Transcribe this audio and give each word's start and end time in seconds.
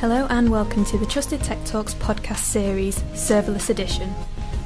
Hello 0.00 0.28
and 0.30 0.48
welcome 0.48 0.84
to 0.84 0.96
the 0.96 1.06
Trusted 1.06 1.42
Tech 1.42 1.58
Talks 1.64 1.94
podcast 1.94 2.44
series, 2.44 3.00
Serverless 3.14 3.68
Edition. 3.68 4.14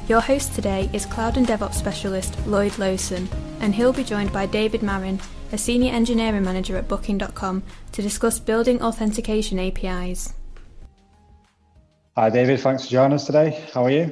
Your 0.07 0.21
host 0.21 0.53
today 0.53 0.91
is 0.93 1.07
Cloud 1.07 1.37
and 1.37 1.47
DevOps 1.47 1.73
Specialist 1.73 2.37
Lloyd 2.45 2.71
Lowson, 2.73 3.27
and 3.59 3.73
he'll 3.73 3.91
be 3.91 4.03
joined 4.03 4.31
by 4.31 4.45
David 4.45 4.83
Marin, 4.83 5.19
a 5.51 5.57
Senior 5.57 5.91
Engineering 5.91 6.43
Manager 6.43 6.77
at 6.77 6.87
Booking.com, 6.87 7.63
to 7.93 8.01
discuss 8.03 8.39
building 8.39 8.79
authentication 8.83 9.57
APIs. 9.57 10.35
Hi, 12.15 12.29
David. 12.29 12.59
Thanks 12.59 12.85
for 12.85 12.91
joining 12.91 13.15
us 13.15 13.25
today. 13.25 13.65
How 13.73 13.85
are 13.85 13.91
you? 13.91 14.03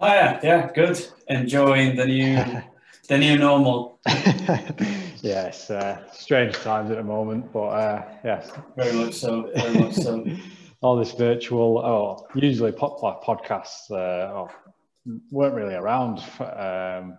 Hiya. 0.00 0.40
Yeah, 0.42 0.72
good. 0.74 1.06
Enjoying 1.28 1.94
the 1.94 2.06
new 2.06 2.44
the 3.08 3.16
new 3.16 3.38
normal. 3.38 4.00
yes, 5.22 5.70
uh, 5.70 6.02
strange 6.12 6.54
times 6.56 6.90
at 6.90 6.96
the 6.96 7.02
moment, 7.02 7.52
but 7.52 7.68
uh, 7.68 8.04
yes, 8.24 8.50
very 8.76 8.92
much 8.92 9.14
so. 9.14 9.50
Very 9.54 9.78
much 9.78 9.94
so. 9.94 10.26
All 10.82 10.96
this 10.96 11.12
virtual, 11.12 11.78
oh, 11.78 12.26
usually 12.34 12.72
podcasts 12.72 13.88
uh, 13.92 14.34
oh, 14.34 14.50
weren't 15.30 15.54
really 15.54 15.74
around, 15.74 16.20
um, 16.40 17.16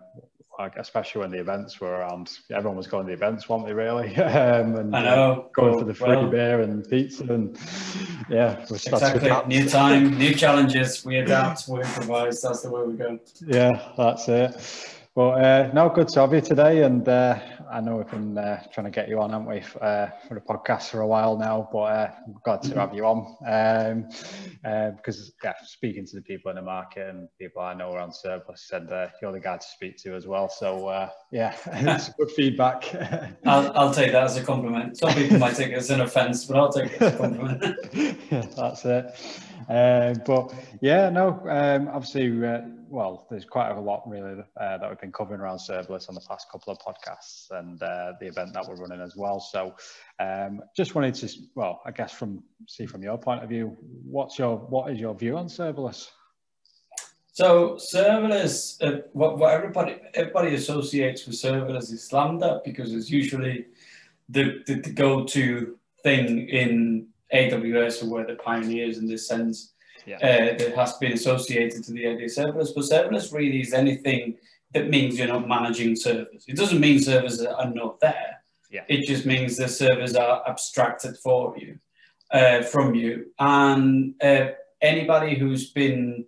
especially 0.75 1.21
when 1.21 1.31
the 1.31 1.39
events 1.39 1.79
were 1.79 1.91
around. 1.91 2.29
Everyone 2.51 2.75
was 2.75 2.87
going 2.87 3.05
to 3.05 3.07
the 3.07 3.13
events, 3.13 3.47
weren't 3.47 3.65
they? 3.65 3.73
Really? 3.73 4.13
Um, 4.17 4.75
and, 4.75 4.93
I 4.93 5.03
know. 5.03 5.31
Uh, 5.31 5.47
going 5.55 5.79
for 5.79 5.85
the 5.85 5.93
free 5.93 6.09
well, 6.09 6.27
beer 6.27 6.61
and 6.61 6.87
pizza, 6.89 7.23
and 7.23 7.57
yeah, 8.29 8.59
exactly. 8.69 9.31
New 9.47 9.69
time, 9.69 10.17
new 10.17 10.35
challenges. 10.35 11.05
We 11.05 11.19
adapt, 11.19 11.69
we 11.69 11.79
improvise. 11.79 12.41
That's 12.41 12.63
the 12.63 12.69
way 12.69 12.83
we 12.83 12.97
go. 12.97 13.17
Yeah, 13.47 13.91
that's 13.95 14.27
it. 14.27 15.02
But 15.15 15.29
uh, 15.45 15.71
no, 15.75 15.89
good 15.89 16.07
to 16.07 16.21
have 16.21 16.33
you 16.33 16.41
today. 16.41 16.81
And 16.81 17.07
uh, 17.07 17.39
I 17.71 17.81
know 17.81 17.97
we've 17.97 18.09
been 18.09 18.35
uh, 18.35 18.63
trying 18.73 18.85
to 18.85 18.91
get 18.91 19.07
you 19.07 19.21
on, 19.21 19.29
haven't 19.29 19.47
we, 19.47 19.61
uh, 19.79 20.07
for 20.27 20.33
the 20.33 20.41
podcast 20.41 20.89
for 20.89 21.01
a 21.01 21.07
while 21.07 21.37
now. 21.37 21.69
But 21.71 21.77
uh, 21.77 22.11
glad 22.43 22.63
to 22.63 22.79
have 22.79 22.95
you 22.95 23.05
on 23.05 23.37
um, 23.45 24.09
uh, 24.65 24.89
because, 24.91 25.31
yeah, 25.43 25.53
speaking 25.65 26.07
to 26.07 26.15
the 26.15 26.23
people 26.23 26.49
in 26.49 26.55
the 26.55 26.63
market 26.63 27.09
and 27.09 27.29
people 27.37 27.61
I 27.61 27.75
know 27.75 27.93
around 27.93 28.13
serverless 28.13 28.57
said 28.57 28.91
uh, 28.91 29.09
you're 29.21 29.31
the 29.31 29.39
guy 29.39 29.57
to 29.57 29.67
speak 29.67 29.97
to 29.97 30.15
as 30.15 30.25
well. 30.25 30.49
So 30.49 30.87
uh, 30.87 31.09
yeah, 31.31 31.55
it's 31.67 32.09
good 32.09 32.31
feedback. 32.31 32.91
I'll, 33.45 33.71
I'll 33.77 33.93
take 33.93 34.13
that 34.13 34.23
as 34.23 34.37
a 34.37 34.43
compliment. 34.43 34.97
Some 34.97 35.13
people 35.13 35.37
might 35.37 35.55
take 35.55 35.73
it 35.73 35.77
as 35.77 35.91
an 35.91 36.01
offence, 36.01 36.45
but 36.45 36.57
I'll 36.57 36.73
take 36.73 36.91
it 36.91 37.01
as 37.03 37.13
a 37.13 37.17
compliment. 37.17 37.77
yeah, 37.93 38.41
that's 38.57 38.83
it. 38.85 39.15
Uh, 39.69 40.15
but 40.25 40.51
yeah, 40.81 41.09
no, 41.09 41.39
um, 41.47 41.87
obviously 41.89 42.29
well, 42.93 43.25
there's 43.31 43.43
quite 43.43 43.71
a 43.71 43.79
lot 43.79 44.03
really 44.07 44.43
uh, 44.61 44.77
that 44.77 44.87
we've 44.87 45.01
been 45.01 45.11
covering 45.11 45.41
around 45.41 45.57
serverless 45.57 46.09
on 46.09 46.15
the 46.15 46.21
past 46.29 46.47
couple 46.51 46.71
of 46.71 46.77
podcasts 46.77 47.49
and 47.49 47.81
uh, 47.81 48.13
the 48.19 48.27
event 48.27 48.53
that 48.53 48.67
we're 48.67 48.75
running 48.75 49.01
as 49.01 49.15
well. 49.15 49.39
So, 49.39 49.75
um, 50.19 50.61
just 50.77 50.93
wanted 50.93 51.15
to, 51.15 51.29
well, 51.55 51.81
I 51.85 51.91
guess 51.91 52.11
from 52.11 52.43
see 52.67 52.85
from 52.85 53.01
your 53.01 53.17
point 53.17 53.41
of 53.41 53.49
view, 53.49 53.75
what's 54.05 54.37
your 54.37 54.57
what 54.57 54.91
is 54.91 54.99
your 54.99 55.15
view 55.15 55.37
on 55.37 55.47
serverless? 55.47 56.09
So 57.31 57.77
serverless, 57.77 58.79
uh, 58.83 59.01
what, 59.13 59.39
what 59.39 59.55
everybody 59.55 59.95
everybody 60.13 60.53
associates 60.53 61.25
with 61.25 61.35
serverless 61.35 61.91
is 61.91 62.13
Lambda 62.13 62.61
because 62.63 62.93
it's 62.93 63.09
usually 63.09 63.65
the, 64.29 64.61
the, 64.67 64.75
the 64.75 64.91
go-to 64.91 65.79
thing 66.03 66.47
in 66.47 67.07
AWS 67.33 68.01
who 68.01 68.11
were 68.11 68.25
the 68.25 68.35
pioneers 68.35 68.99
in 68.99 69.07
this 69.07 69.27
sense 69.27 69.72
yeah. 70.05 70.17
uh, 70.17 70.57
that 70.57 70.73
has 70.75 70.93
been 70.97 71.13
associated 71.13 71.83
to 71.85 71.91
the 71.91 72.07
idea 72.07 72.25
of 72.25 72.31
serverless. 72.31 72.69
But 72.75 72.85
serverless 72.85 73.33
really 73.33 73.61
is 73.61 73.73
anything 73.73 74.37
that 74.73 74.89
means 74.89 75.17
you're 75.17 75.27
not 75.27 75.47
managing 75.47 75.95
servers. 75.95 76.45
It 76.47 76.57
doesn't 76.57 76.79
mean 76.79 76.99
servers 76.99 77.41
are 77.41 77.69
not 77.69 77.99
there. 77.99 78.43
Yeah. 78.71 78.83
It 78.87 79.05
just 79.05 79.25
means 79.25 79.55
the 79.55 79.67
servers 79.67 80.15
are 80.15 80.41
abstracted 80.47 81.17
for 81.17 81.55
you, 81.57 81.77
uh, 82.31 82.63
from 82.63 82.95
you. 82.95 83.27
And 83.37 84.15
uh, 84.21 84.47
anybody 84.81 85.35
who's 85.35 85.71
been 85.71 86.25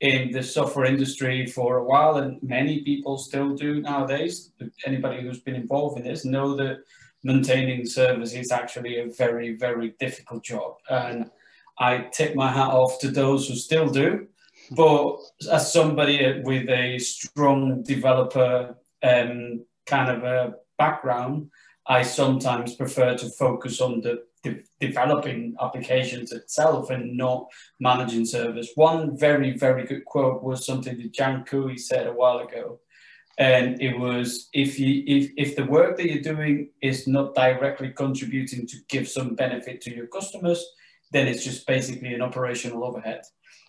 in 0.00 0.32
the 0.32 0.42
software 0.42 0.86
industry 0.86 1.46
for 1.46 1.78
a 1.78 1.84
while, 1.84 2.16
and 2.16 2.42
many 2.42 2.82
people 2.82 3.16
still 3.16 3.54
do 3.54 3.80
nowadays, 3.80 4.50
anybody 4.84 5.22
who's 5.22 5.40
been 5.40 5.54
involved 5.54 5.96
in 5.96 6.04
this 6.04 6.24
know 6.24 6.56
that 6.56 6.78
maintaining 7.22 7.86
servers 7.86 8.34
is 8.34 8.50
actually 8.50 8.98
a 8.98 9.06
very, 9.06 9.56
very 9.56 9.94
difficult 10.00 10.44
job. 10.44 10.74
And 10.90 11.30
I 11.78 12.08
tip 12.12 12.34
my 12.34 12.50
hat 12.50 12.68
off 12.68 12.98
to 13.00 13.10
those 13.10 13.48
who 13.48 13.54
still 13.54 13.88
do. 13.88 14.28
But 14.70 15.16
as 15.50 15.72
somebody 15.72 16.40
with 16.42 16.68
a 16.68 16.98
strong 16.98 17.82
developer 17.82 18.76
um, 19.02 19.64
kind 19.86 20.10
of 20.10 20.24
a 20.24 20.54
background, 20.78 21.50
I 21.86 22.02
sometimes 22.02 22.74
prefer 22.76 23.16
to 23.16 23.28
focus 23.30 23.80
on 23.80 24.00
the 24.00 24.22
de- 24.42 24.62
developing 24.80 25.54
applications 25.60 26.32
itself 26.32 26.90
and 26.90 27.16
not 27.16 27.46
managing 27.80 28.24
servers. 28.24 28.70
One 28.74 29.18
very, 29.18 29.56
very 29.56 29.84
good 29.84 30.04
quote 30.04 30.42
was 30.42 30.64
something 30.64 30.96
that 30.96 31.18
Yan 31.18 31.44
Cui 31.44 31.76
said 31.76 32.06
a 32.06 32.12
while 32.12 32.38
ago. 32.38 32.80
And 33.36 33.82
it 33.82 33.98
was 33.98 34.48
if 34.52 34.78
you 34.78 35.02
if, 35.06 35.32
if 35.36 35.56
the 35.56 35.64
work 35.64 35.96
that 35.96 36.08
you're 36.08 36.22
doing 36.22 36.70
is 36.80 37.08
not 37.08 37.34
directly 37.34 37.90
contributing 37.90 38.64
to 38.68 38.76
give 38.88 39.08
some 39.08 39.34
benefit 39.34 39.80
to 39.82 39.94
your 39.94 40.06
customers, 40.06 40.64
then 41.12 41.28
it's 41.28 41.44
just 41.44 41.66
basically 41.66 42.14
an 42.14 42.22
operational 42.22 42.84
overhead. 42.84 43.22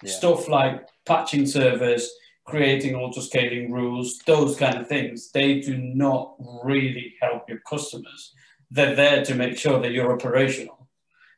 Yeah. 0.03 0.11
Stuff 0.11 0.47
like 0.47 0.87
patching 1.05 1.45
servers, 1.45 2.09
creating 2.45 2.95
auto-scaling 2.95 3.71
rules, 3.71 4.19
those 4.25 4.55
kind 4.55 4.77
of 4.77 4.87
things, 4.87 5.31
they 5.31 5.59
do 5.61 5.77
not 5.77 6.35
really 6.63 7.15
help 7.21 7.49
your 7.49 7.59
customers. 7.67 8.33
They're 8.69 8.95
there 8.95 9.23
to 9.25 9.35
make 9.35 9.57
sure 9.57 9.79
that 9.81 9.91
you're 9.91 10.13
operational, 10.13 10.87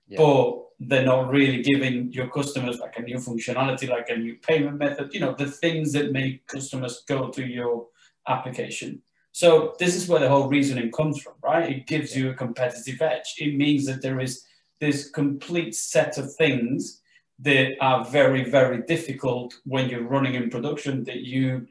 yeah. 0.07 0.17
but 0.17 0.63
they're 0.79 1.05
not 1.05 1.29
really 1.29 1.63
giving 1.63 2.11
your 2.11 2.27
customers 2.27 2.79
like 2.79 2.97
a 2.97 3.01
new 3.01 3.17
functionality, 3.17 3.89
like 3.89 4.09
a 4.09 4.17
new 4.17 4.35
payment 4.35 4.77
method, 4.77 5.13
you 5.13 5.19
know, 5.19 5.33
the 5.33 5.49
things 5.49 5.91
that 5.93 6.11
make 6.11 6.45
customers 6.47 7.03
go 7.07 7.29
to 7.29 7.45
your 7.45 7.87
application. 8.27 9.01
So 9.31 9.75
this 9.79 9.95
is 9.95 10.07
where 10.07 10.19
the 10.19 10.29
whole 10.29 10.49
reasoning 10.49 10.91
comes 10.91 11.21
from, 11.21 11.33
right? 11.43 11.69
It 11.69 11.87
gives 11.87 12.15
you 12.15 12.29
a 12.29 12.33
competitive 12.33 13.01
edge. 13.01 13.35
It 13.37 13.55
means 13.55 13.85
that 13.85 14.01
there 14.01 14.19
is 14.19 14.43
this 14.79 15.09
complete 15.09 15.75
set 15.75 16.17
of 16.17 16.33
things 16.35 17.01
that 17.39 17.73
are 17.81 18.05
very, 18.05 18.49
very 18.49 18.81
difficult 18.83 19.55
when 19.65 19.89
you're 19.89 20.07
running 20.07 20.35
in 20.35 20.49
production 20.49 21.03
that 21.03 21.21
you 21.21 21.67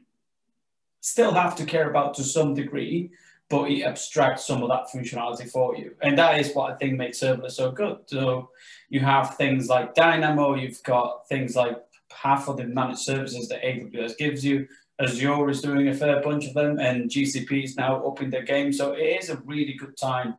still 1.01 1.33
have 1.33 1.55
to 1.55 1.65
care 1.65 1.89
about 1.89 2.13
to 2.15 2.23
some 2.23 2.53
degree, 2.53 3.11
but 3.49 3.69
it 3.69 3.83
abstracts 3.83 4.45
some 4.45 4.63
of 4.63 4.69
that 4.69 4.87
functionality 4.93 5.49
for 5.49 5.75
you. 5.75 5.93
And 6.01 6.17
that 6.17 6.39
is 6.39 6.53
what 6.53 6.71
I 6.71 6.75
think 6.75 6.97
makes 6.97 7.19
serverless 7.19 7.51
so 7.51 7.71
good. 7.71 7.99
So 8.07 8.49
you 8.89 8.99
have 9.01 9.35
things 9.35 9.69
like 9.69 9.93
Dynamo, 9.93 10.55
you've 10.55 10.83
got 10.83 11.27
things 11.27 11.55
like 11.55 11.77
half 12.11 12.47
of 12.47 12.57
the 12.57 12.65
managed 12.65 12.99
services 12.99 13.47
that 13.49 13.63
AWS 13.63 14.17
gives 14.17 14.43
you. 14.43 14.67
Azure 14.99 15.49
is 15.49 15.61
doing 15.61 15.89
a 15.89 15.93
fair 15.93 16.21
bunch 16.21 16.47
of 16.47 16.55
them, 16.55 16.79
and 16.79 17.09
GCP 17.09 17.63
is 17.63 17.77
now 17.77 18.03
upping 18.05 18.31
their 18.31 18.41
game. 18.41 18.73
So 18.73 18.93
it 18.93 19.03
is 19.21 19.29
a 19.29 19.37
really 19.45 19.73
good 19.73 19.95
time 19.95 20.35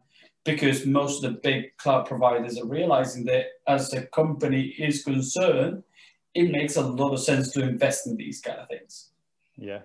because 0.49 0.87
most 0.87 1.23
of 1.23 1.33
the 1.33 1.41
big 1.41 1.77
cloud 1.77 2.07
providers 2.07 2.59
are 2.59 2.67
realizing 2.67 3.25
that 3.27 3.47
as 3.67 3.93
a 3.93 4.07
company 4.07 4.75
is 4.79 5.05
concerned, 5.05 5.83
it 6.35 6.51
makes 6.51 6.77
a 6.77 6.81
lot 6.81 7.13
of 7.13 7.21
sense 7.21 7.53
to 7.53 7.63
invest 7.63 8.07
in 8.07 8.17
these 8.17 8.41
kind 8.41 8.59
of 8.59 8.69
things. 8.69 9.11
Yeah, 9.57 9.81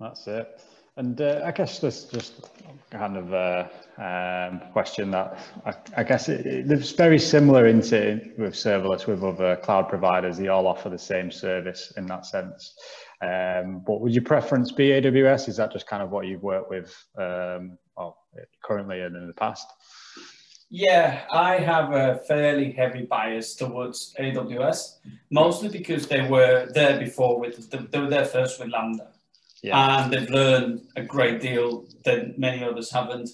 that's 0.00 0.26
it. 0.26 0.60
And 0.96 1.20
uh, 1.20 1.42
I 1.44 1.52
guess 1.52 1.78
this 1.78 2.04
just 2.04 2.50
kind 2.90 3.16
of 3.16 3.32
a 3.32 3.70
um, 3.98 4.72
question 4.72 5.12
that 5.12 5.38
I, 5.64 5.74
I 6.00 6.02
guess 6.02 6.28
it, 6.28 6.44
it's 6.44 6.90
very 6.90 7.18
similar 7.18 7.66
into 7.66 8.32
with 8.36 8.54
serverless 8.54 9.06
with 9.06 9.22
other 9.22 9.56
cloud 9.56 9.88
providers. 9.88 10.38
They 10.38 10.48
all 10.48 10.66
offer 10.66 10.88
the 10.88 10.98
same 10.98 11.30
service 11.30 11.92
in 11.96 12.06
that 12.06 12.26
sense. 12.26 12.74
Um, 13.22 13.82
but 13.86 14.00
would 14.00 14.12
your 14.12 14.24
preference 14.24 14.72
be 14.72 14.88
AWS? 14.88 15.48
Is 15.48 15.56
that 15.58 15.72
just 15.72 15.86
kind 15.86 16.02
of 16.02 16.10
what 16.10 16.26
you've 16.26 16.42
worked 16.42 16.70
with 16.70 16.92
um, 17.16 17.78
well, 17.98 18.16
currently 18.62 19.00
and 19.00 19.16
in 19.16 19.26
the 19.26 19.32
past? 19.32 19.66
Yeah, 20.70 21.24
I 21.32 21.56
have 21.56 21.92
a 21.92 22.20
fairly 22.28 22.72
heavy 22.72 23.02
bias 23.02 23.54
towards 23.54 24.14
AWS, 24.20 24.98
mostly 25.30 25.70
because 25.70 26.06
they 26.06 26.28
were 26.28 26.68
there 26.74 26.98
before 26.98 27.40
with 27.40 27.70
they 27.70 27.98
were 27.98 28.10
there 28.10 28.26
first 28.26 28.60
with 28.60 28.68
Lambda, 28.68 29.08
yeah. 29.62 30.02
and 30.02 30.12
they've 30.12 30.28
learned 30.28 30.82
a 30.96 31.02
great 31.02 31.40
deal 31.40 31.86
that 32.04 32.38
many 32.38 32.62
others 32.62 32.92
haven't, 32.92 33.30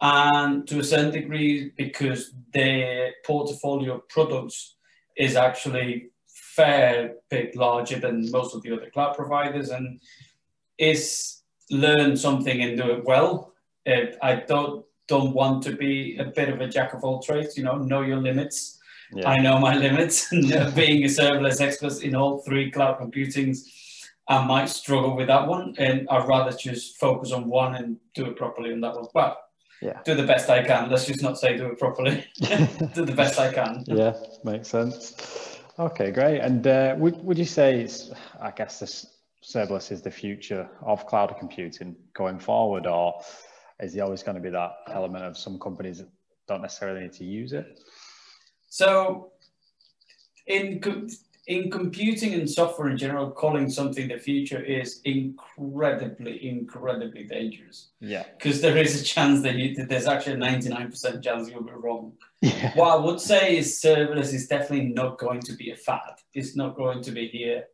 and 0.00 0.66
to 0.66 0.80
a 0.80 0.84
certain 0.84 1.12
degree 1.12 1.70
because 1.76 2.34
their 2.52 3.12
portfolio 3.24 3.94
of 3.94 4.08
products 4.08 4.74
is 5.16 5.36
actually 5.36 6.10
fair 6.26 7.14
bit 7.30 7.54
larger 7.54 8.00
than 8.00 8.28
most 8.32 8.56
of 8.56 8.62
the 8.62 8.72
other 8.72 8.90
cloud 8.90 9.14
providers, 9.14 9.70
and 9.70 10.00
is 10.78 11.42
learn 11.70 12.16
something 12.16 12.60
and 12.60 12.76
do 12.76 12.90
it 12.90 13.04
well. 13.04 13.51
I 13.86 14.44
don't 14.46 14.84
don't 15.08 15.34
want 15.34 15.62
to 15.64 15.72
be 15.76 16.16
a 16.18 16.24
bit 16.24 16.48
of 16.48 16.60
a 16.60 16.68
jack 16.68 16.94
of 16.94 17.04
all 17.04 17.20
trades, 17.22 17.56
you 17.56 17.64
know, 17.64 17.76
know 17.76 18.02
your 18.02 18.18
limits. 18.18 18.78
Yeah. 19.12 19.28
I 19.28 19.38
know 19.40 19.58
my 19.58 19.76
limits. 19.86 20.30
Being 20.30 21.04
a 21.04 21.08
serverless 21.08 21.60
expert 21.60 22.02
in 22.02 22.14
all 22.14 22.38
three 22.38 22.70
cloud 22.70 22.98
computings, 22.98 23.68
I 24.28 24.44
might 24.44 24.68
struggle 24.68 25.16
with 25.16 25.26
that 25.26 25.46
one. 25.46 25.74
And 25.78 26.08
I'd 26.08 26.26
rather 26.28 26.56
just 26.56 26.98
focus 26.98 27.32
on 27.32 27.48
one 27.48 27.74
and 27.74 27.96
do 28.14 28.26
it 28.26 28.36
properly 28.36 28.72
on 28.72 28.80
that 28.80 28.94
one. 28.94 29.06
But 29.12 29.38
yeah. 29.82 30.00
do 30.04 30.14
the 30.14 30.26
best 30.26 30.48
I 30.48 30.62
can. 30.62 30.88
Let's 30.88 31.06
just 31.06 31.22
not 31.22 31.38
say 31.38 31.56
do 31.56 31.66
it 31.66 31.78
properly. 31.78 32.24
do 32.94 33.04
the 33.04 33.14
best 33.14 33.38
I 33.38 33.52
can. 33.52 33.84
Yeah, 33.86 34.14
makes 34.44 34.68
sense. 34.68 35.58
Okay, 35.78 36.10
great. 36.10 36.40
And 36.40 36.66
uh, 36.66 36.94
would 36.98 37.22
would 37.24 37.38
you 37.38 37.44
say 37.44 37.80
it's, 37.80 38.10
I 38.40 38.50
guess 38.50 38.78
this 38.78 39.06
serverless 39.42 39.90
is 39.90 40.02
the 40.02 40.10
future 40.10 40.68
of 40.82 41.06
cloud 41.06 41.34
computing 41.38 41.96
going 42.14 42.38
forward, 42.38 42.86
or 42.86 43.20
is 43.80 43.94
there 43.94 44.04
always 44.04 44.22
going 44.22 44.36
to 44.36 44.40
be 44.40 44.50
that 44.50 44.72
element 44.88 45.24
of 45.24 45.36
some 45.36 45.58
companies 45.58 45.98
that 45.98 46.08
don't 46.48 46.62
necessarily 46.62 47.02
need 47.02 47.12
to 47.14 47.24
use 47.24 47.52
it? 47.52 47.80
So, 48.68 49.32
in 50.46 50.80
in 51.48 51.70
computing 51.70 52.34
and 52.34 52.48
software 52.48 52.88
in 52.88 52.96
general, 52.96 53.30
calling 53.30 53.68
something 53.68 54.06
the 54.06 54.18
future 54.18 54.62
is 54.62 55.00
incredibly, 55.04 56.48
incredibly 56.48 57.24
dangerous. 57.24 57.88
Yeah. 58.00 58.24
Because 58.38 58.60
there 58.60 58.76
is 58.76 59.00
a 59.00 59.04
chance 59.04 59.42
that, 59.42 59.56
you, 59.56 59.74
that 59.74 59.88
there's 59.88 60.06
actually 60.06 60.34
a 60.34 60.36
99% 60.36 61.22
chance 61.22 61.50
you'll 61.50 61.64
be 61.64 61.72
wrong. 61.72 62.12
Yeah. 62.40 62.72
What 62.74 62.92
I 62.92 63.04
would 63.04 63.20
say 63.20 63.58
is 63.58 63.80
serverless 63.82 64.32
is 64.32 64.46
definitely 64.46 64.86
not 64.86 65.18
going 65.18 65.40
to 65.40 65.52
be 65.54 65.72
a 65.72 65.76
fad. 65.76 66.14
It's 66.32 66.54
not 66.54 66.76
going 66.76 67.02
to 67.02 67.10
be 67.10 67.26
here 67.26 67.64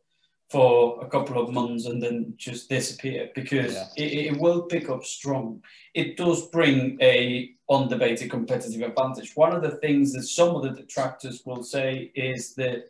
for 0.49 1.03
a 1.03 1.07
couple 1.07 1.39
of 1.39 1.53
months 1.53 1.85
and 1.85 2.01
then 2.01 2.33
just 2.37 2.69
disappear 2.69 3.29
because 3.35 3.73
yeah. 3.73 3.85
it, 3.97 4.33
it 4.33 4.39
will 4.39 4.63
pick 4.63 4.89
up 4.89 5.03
strong. 5.03 5.61
It 5.93 6.17
does 6.17 6.47
bring 6.47 6.97
a 7.01 7.51
undebated 7.69 8.31
competitive 8.31 8.81
advantage. 8.81 9.33
One 9.35 9.55
of 9.55 9.61
the 9.61 9.77
things 9.77 10.11
that 10.13 10.23
some 10.23 10.55
of 10.55 10.63
the 10.63 10.71
detractors 10.71 11.43
will 11.45 11.61
say 11.61 12.11
is 12.15 12.55
that 12.55 12.85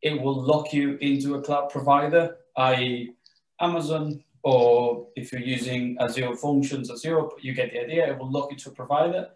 it 0.00 0.20
will 0.20 0.40
lock 0.42 0.72
you 0.72 0.96
into 1.02 1.34
a 1.34 1.42
cloud 1.42 1.68
provider, 1.68 2.36
i.e. 2.56 3.12
Amazon, 3.60 4.24
or 4.42 5.06
if 5.14 5.32
you're 5.32 5.42
using 5.42 5.96
Azure 6.00 6.34
Functions, 6.34 6.90
Azure, 6.90 7.28
you 7.40 7.52
get 7.52 7.72
the 7.72 7.80
idea, 7.80 8.10
it 8.10 8.18
will 8.18 8.30
lock 8.30 8.50
you 8.50 8.56
to 8.56 8.70
a 8.70 8.72
provider, 8.72 9.28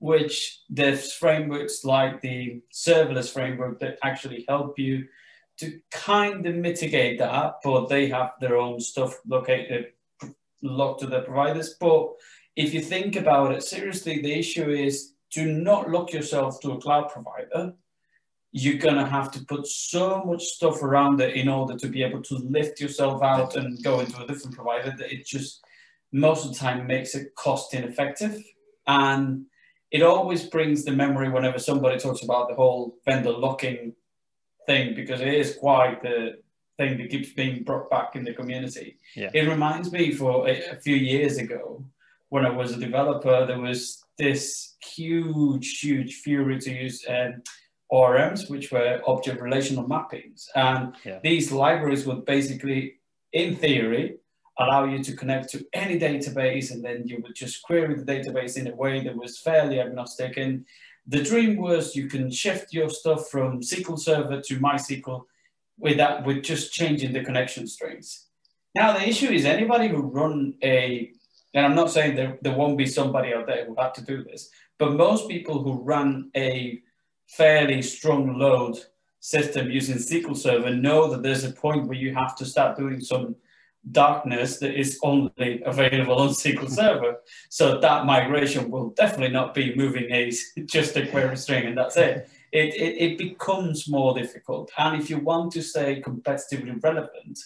which 0.00 0.62
there's 0.68 1.12
frameworks 1.12 1.84
like 1.84 2.20
the 2.20 2.60
serverless 2.72 3.32
framework 3.32 3.78
that 3.78 3.98
actually 4.02 4.44
help 4.48 4.78
you 4.78 5.06
to 5.60 5.80
kind 5.90 6.46
of 6.46 6.54
mitigate 6.56 7.18
that, 7.18 7.56
but 7.62 7.88
they 7.88 8.08
have 8.08 8.32
their 8.40 8.56
own 8.56 8.80
stuff 8.80 9.18
located, 9.26 9.92
locked 10.62 11.00
to 11.00 11.06
their 11.06 11.22
providers. 11.22 11.76
But 11.80 12.08
if 12.56 12.74
you 12.74 12.80
think 12.80 13.16
about 13.16 13.52
it 13.52 13.62
seriously, 13.62 14.20
the 14.20 14.38
issue 14.38 14.70
is 14.70 15.14
do 15.30 15.52
not 15.52 15.90
lock 15.90 16.12
yourself 16.12 16.60
to 16.60 16.72
a 16.72 16.80
cloud 16.80 17.08
provider 17.08 17.74
you're 18.52 18.78
to 18.78 19.06
have 19.06 19.30
to 19.30 19.44
put 19.44 19.66
so 19.66 20.24
much 20.24 20.42
stuff 20.42 20.82
around 20.82 21.20
it 21.20 21.36
in 21.36 21.48
order 21.48 21.76
to 21.76 21.86
be 21.86 22.02
able 22.02 22.22
to 22.22 22.34
lift 22.36 22.80
yourself 22.80 23.22
out 23.22 23.56
and 23.56 23.82
go 23.82 24.00
into 24.00 24.20
a 24.22 24.26
different 24.26 24.56
provider 24.56 24.92
that 24.98 25.12
it 25.12 25.24
just 25.24 25.64
most 26.12 26.44
of 26.44 26.52
the 26.52 26.58
time 26.58 26.86
makes 26.86 27.14
it 27.14 27.34
cost 27.36 27.72
ineffective 27.74 28.42
and 28.88 29.44
it 29.92 30.02
always 30.02 30.44
brings 30.44 30.84
the 30.84 30.90
memory 30.90 31.28
whenever 31.28 31.58
somebody 31.58 31.98
talks 31.98 32.22
about 32.22 32.48
the 32.48 32.54
whole 32.54 32.96
vendor 33.04 33.30
lock-in 33.30 33.94
thing 34.66 34.94
because 34.94 35.20
it 35.20 35.34
is 35.34 35.56
quite 35.56 36.02
the 36.02 36.38
thing 36.78 36.96
that 36.98 37.10
keeps 37.10 37.32
being 37.32 37.62
brought 37.62 37.90
back 37.90 38.16
in 38.16 38.24
the 38.24 38.32
community 38.32 38.96
yeah. 39.14 39.30
it 39.34 39.48
reminds 39.48 39.92
me 39.92 40.12
for 40.12 40.48
a, 40.48 40.70
a 40.70 40.76
few 40.76 40.96
years 40.96 41.36
ago 41.38 41.84
when 42.30 42.46
i 42.46 42.50
was 42.50 42.72
a 42.72 42.80
developer 42.80 43.46
there 43.46 43.60
was 43.60 44.04
this 44.18 44.76
huge 44.82 45.80
huge 45.80 46.14
fury 46.16 46.58
to 46.58 46.70
use 46.70 47.04
um, 47.08 47.42
ORMs, 47.92 48.48
which 48.48 48.70
were 48.70 49.02
object 49.06 49.40
relational 49.40 49.84
mappings. 49.84 50.46
And 50.54 50.94
yeah. 51.04 51.18
these 51.22 51.50
libraries 51.50 52.06
would 52.06 52.24
basically, 52.24 52.96
in 53.32 53.56
theory, 53.56 54.16
allow 54.58 54.84
you 54.84 55.02
to 55.02 55.16
connect 55.16 55.48
to 55.50 55.64
any 55.72 55.98
database 55.98 56.70
and 56.70 56.84
then 56.84 57.06
you 57.06 57.18
would 57.22 57.34
just 57.34 57.62
query 57.62 57.94
the 57.94 58.04
database 58.04 58.56
in 58.56 58.68
a 58.68 58.74
way 58.74 59.02
that 59.02 59.16
was 59.16 59.38
fairly 59.38 59.80
agnostic. 59.80 60.36
And 60.36 60.66
the 61.06 61.22
dream 61.22 61.56
was 61.56 61.96
you 61.96 62.08
can 62.08 62.30
shift 62.30 62.72
your 62.72 62.88
stuff 62.88 63.28
from 63.28 63.60
SQL 63.60 63.98
Server 63.98 64.40
to 64.40 64.60
MySQL 64.60 65.22
with 65.78 65.96
that, 65.96 66.24
with 66.24 66.42
just 66.42 66.72
changing 66.72 67.12
the 67.12 67.24
connection 67.24 67.66
strings. 67.66 68.26
Now 68.74 68.92
the 68.92 69.08
issue 69.08 69.28
is 69.28 69.44
anybody 69.44 69.88
who 69.88 70.02
run 70.02 70.54
a, 70.62 71.10
and 71.54 71.66
I'm 71.66 71.74
not 71.74 71.90
saying 71.90 72.14
there, 72.14 72.38
there 72.42 72.56
won't 72.56 72.78
be 72.78 72.86
somebody 72.86 73.34
out 73.34 73.46
there 73.46 73.64
who 73.64 73.74
had 73.76 73.94
to 73.94 74.04
do 74.04 74.22
this, 74.22 74.50
but 74.78 74.92
most 74.92 75.28
people 75.28 75.62
who 75.62 75.82
run 75.82 76.30
a 76.36 76.80
fairly 77.26 77.82
strong 77.82 78.38
load 78.38 78.78
system 79.20 79.70
using 79.70 79.96
SQL 79.96 80.36
Server 80.36 80.70
know 80.70 81.08
that 81.10 81.22
there's 81.22 81.44
a 81.44 81.52
point 81.52 81.86
where 81.86 81.98
you 81.98 82.14
have 82.14 82.36
to 82.36 82.44
start 82.44 82.76
doing 82.76 83.00
some 83.00 83.36
darkness 83.92 84.58
that 84.58 84.78
is 84.78 84.98
only 85.02 85.62
available 85.64 86.16
on 86.16 86.30
SQL 86.30 86.70
Server. 86.70 87.16
So 87.48 87.80
that 87.80 88.06
migration 88.06 88.70
will 88.70 88.90
definitely 88.90 89.32
not 89.32 89.54
be 89.54 89.74
moving 89.74 90.10
a 90.10 90.32
just 90.66 90.96
a 90.96 91.06
query 91.06 91.36
string 91.36 91.66
and 91.66 91.76
that's 91.78 91.96
it. 91.96 92.28
It, 92.52 92.74
it. 92.74 93.12
it 93.12 93.18
becomes 93.18 93.88
more 93.88 94.14
difficult. 94.14 94.70
And 94.76 95.00
if 95.00 95.08
you 95.08 95.18
want 95.18 95.52
to 95.52 95.62
stay 95.62 96.02
competitively 96.02 96.82
relevant, 96.82 97.38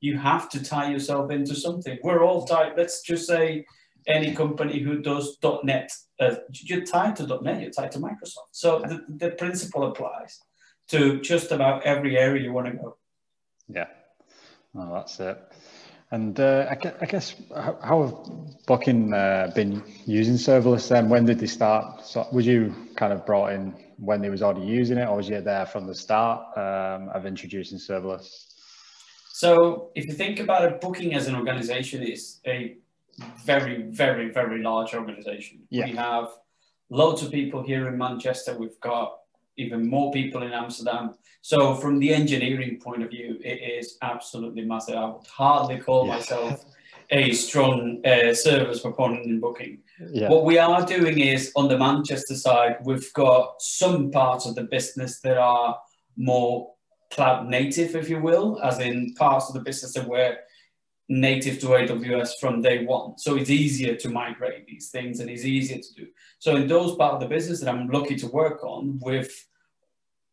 you 0.00 0.16
have 0.18 0.48
to 0.50 0.64
tie 0.64 0.90
yourself 0.90 1.30
into 1.30 1.54
something. 1.54 1.98
We're 2.02 2.24
all 2.24 2.44
tied, 2.44 2.72
let's 2.76 3.02
just 3.02 3.26
say 3.26 3.66
any 4.06 4.34
company 4.34 4.80
who 4.80 5.00
does 5.00 5.38
.NET 5.62 5.90
uh, 6.22 6.36
you're 6.52 6.84
tied 6.84 7.16
to 7.16 7.40
.NET, 7.42 7.60
you're 7.60 7.70
tied 7.70 7.92
to 7.92 7.98
Microsoft. 7.98 8.52
So 8.52 8.80
the, 8.80 9.04
the 9.08 9.30
principle 9.32 9.84
applies 9.84 10.40
to 10.88 11.20
just 11.20 11.52
about 11.52 11.82
every 11.84 12.16
area 12.16 12.42
you 12.42 12.52
want 12.52 12.66
to 12.68 12.72
go. 12.74 12.96
Yeah, 13.68 13.86
well, 14.72 14.92
that's 14.94 15.18
it. 15.20 15.38
And 16.12 16.38
uh, 16.38 16.66
I, 16.70 17.06
guess 17.06 17.34
how 17.54 18.02
have 18.02 18.66
Booking 18.66 19.14
uh, 19.14 19.50
been 19.54 19.82
using 20.04 20.34
serverless 20.34 20.86
then? 20.88 21.08
When 21.08 21.24
did 21.24 21.38
they 21.38 21.46
start? 21.46 22.04
So 22.04 22.28
was 22.30 22.46
you 22.46 22.74
kind 22.96 23.14
of 23.14 23.24
brought 23.24 23.54
in 23.54 23.74
when 23.96 24.20
they 24.20 24.28
was 24.28 24.42
already 24.42 24.66
using 24.66 24.98
it 24.98 25.08
or 25.08 25.16
was 25.16 25.28
you 25.30 25.40
there 25.40 25.64
from 25.64 25.86
the 25.86 25.94
start 25.94 26.40
um, 26.58 27.08
of 27.14 27.24
introducing 27.24 27.78
serverless? 27.78 28.28
So 29.32 29.90
if 29.94 30.04
you 30.06 30.12
think 30.12 30.38
about 30.38 30.70
it, 30.70 30.82
Booking 30.82 31.14
as 31.14 31.28
an 31.28 31.34
organization 31.34 32.02
is 32.02 32.40
a 32.46 32.76
very, 33.42 33.84
very, 33.84 34.30
very 34.30 34.62
large 34.62 34.92
organization. 34.92 35.60
Yeah. 35.70 35.86
We 35.86 35.92
have 35.92 36.28
loads 36.90 37.22
of 37.22 37.30
people 37.30 37.62
here 37.62 37.88
in 37.88 37.96
Manchester. 37.96 38.54
We've 38.58 38.78
got 38.80 39.16
even 39.56 39.88
more 39.88 40.12
people 40.12 40.42
in 40.42 40.52
Amsterdam. 40.52 41.14
So 41.42 41.74
from 41.74 41.98
the 41.98 42.14
engineering 42.14 42.78
point 42.80 43.02
of 43.02 43.10
view, 43.10 43.38
it 43.44 43.60
is 43.78 43.98
absolutely 44.00 44.64
massive. 44.64 44.94
I 44.94 45.06
would 45.06 45.26
hardly 45.26 45.78
call 45.78 46.06
yeah. 46.06 46.14
myself 46.14 46.64
a 47.10 47.32
strong 47.32 48.00
uh, 48.06 48.32
service 48.32 48.80
proponent 48.80 49.26
in 49.26 49.40
booking. 49.40 49.78
Yeah. 50.12 50.28
What 50.28 50.44
we 50.44 50.58
are 50.58 50.86
doing 50.86 51.18
is 51.18 51.52
on 51.56 51.68
the 51.68 51.76
Manchester 51.76 52.36
side, 52.36 52.76
we've 52.84 53.12
got 53.12 53.60
some 53.60 54.12
parts 54.12 54.46
of 54.46 54.54
the 54.54 54.64
business 54.64 55.20
that 55.20 55.36
are 55.36 55.78
more 56.16 56.72
cloud 57.10 57.48
native, 57.48 57.96
if 57.96 58.08
you 58.08 58.20
will, 58.20 58.60
as 58.62 58.78
in 58.78 59.12
parts 59.14 59.48
of 59.48 59.54
the 59.54 59.60
business 59.60 59.94
that 59.94 60.08
were 60.08 60.36
native 61.08 61.58
to 61.60 61.66
AWS 61.66 62.38
from 62.40 62.62
day 62.62 62.84
one. 62.86 63.18
So 63.18 63.36
it's 63.36 63.50
easier 63.50 63.96
to 63.96 64.08
migrate 64.08 64.66
these 64.66 64.90
things 64.90 65.18
and 65.18 65.28
it's 65.28 65.44
easier 65.44 65.78
to 65.78 65.94
do. 65.94 66.06
So 66.38 66.56
in 66.56 66.68
those 66.68 66.94
part 66.94 67.14
of 67.14 67.20
the 67.20 67.26
business 67.26 67.60
that 67.60 67.68
I'm 67.68 67.88
lucky 67.88 68.16
to 68.16 68.28
work 68.28 68.64
on 68.64 69.00
with 69.02 69.30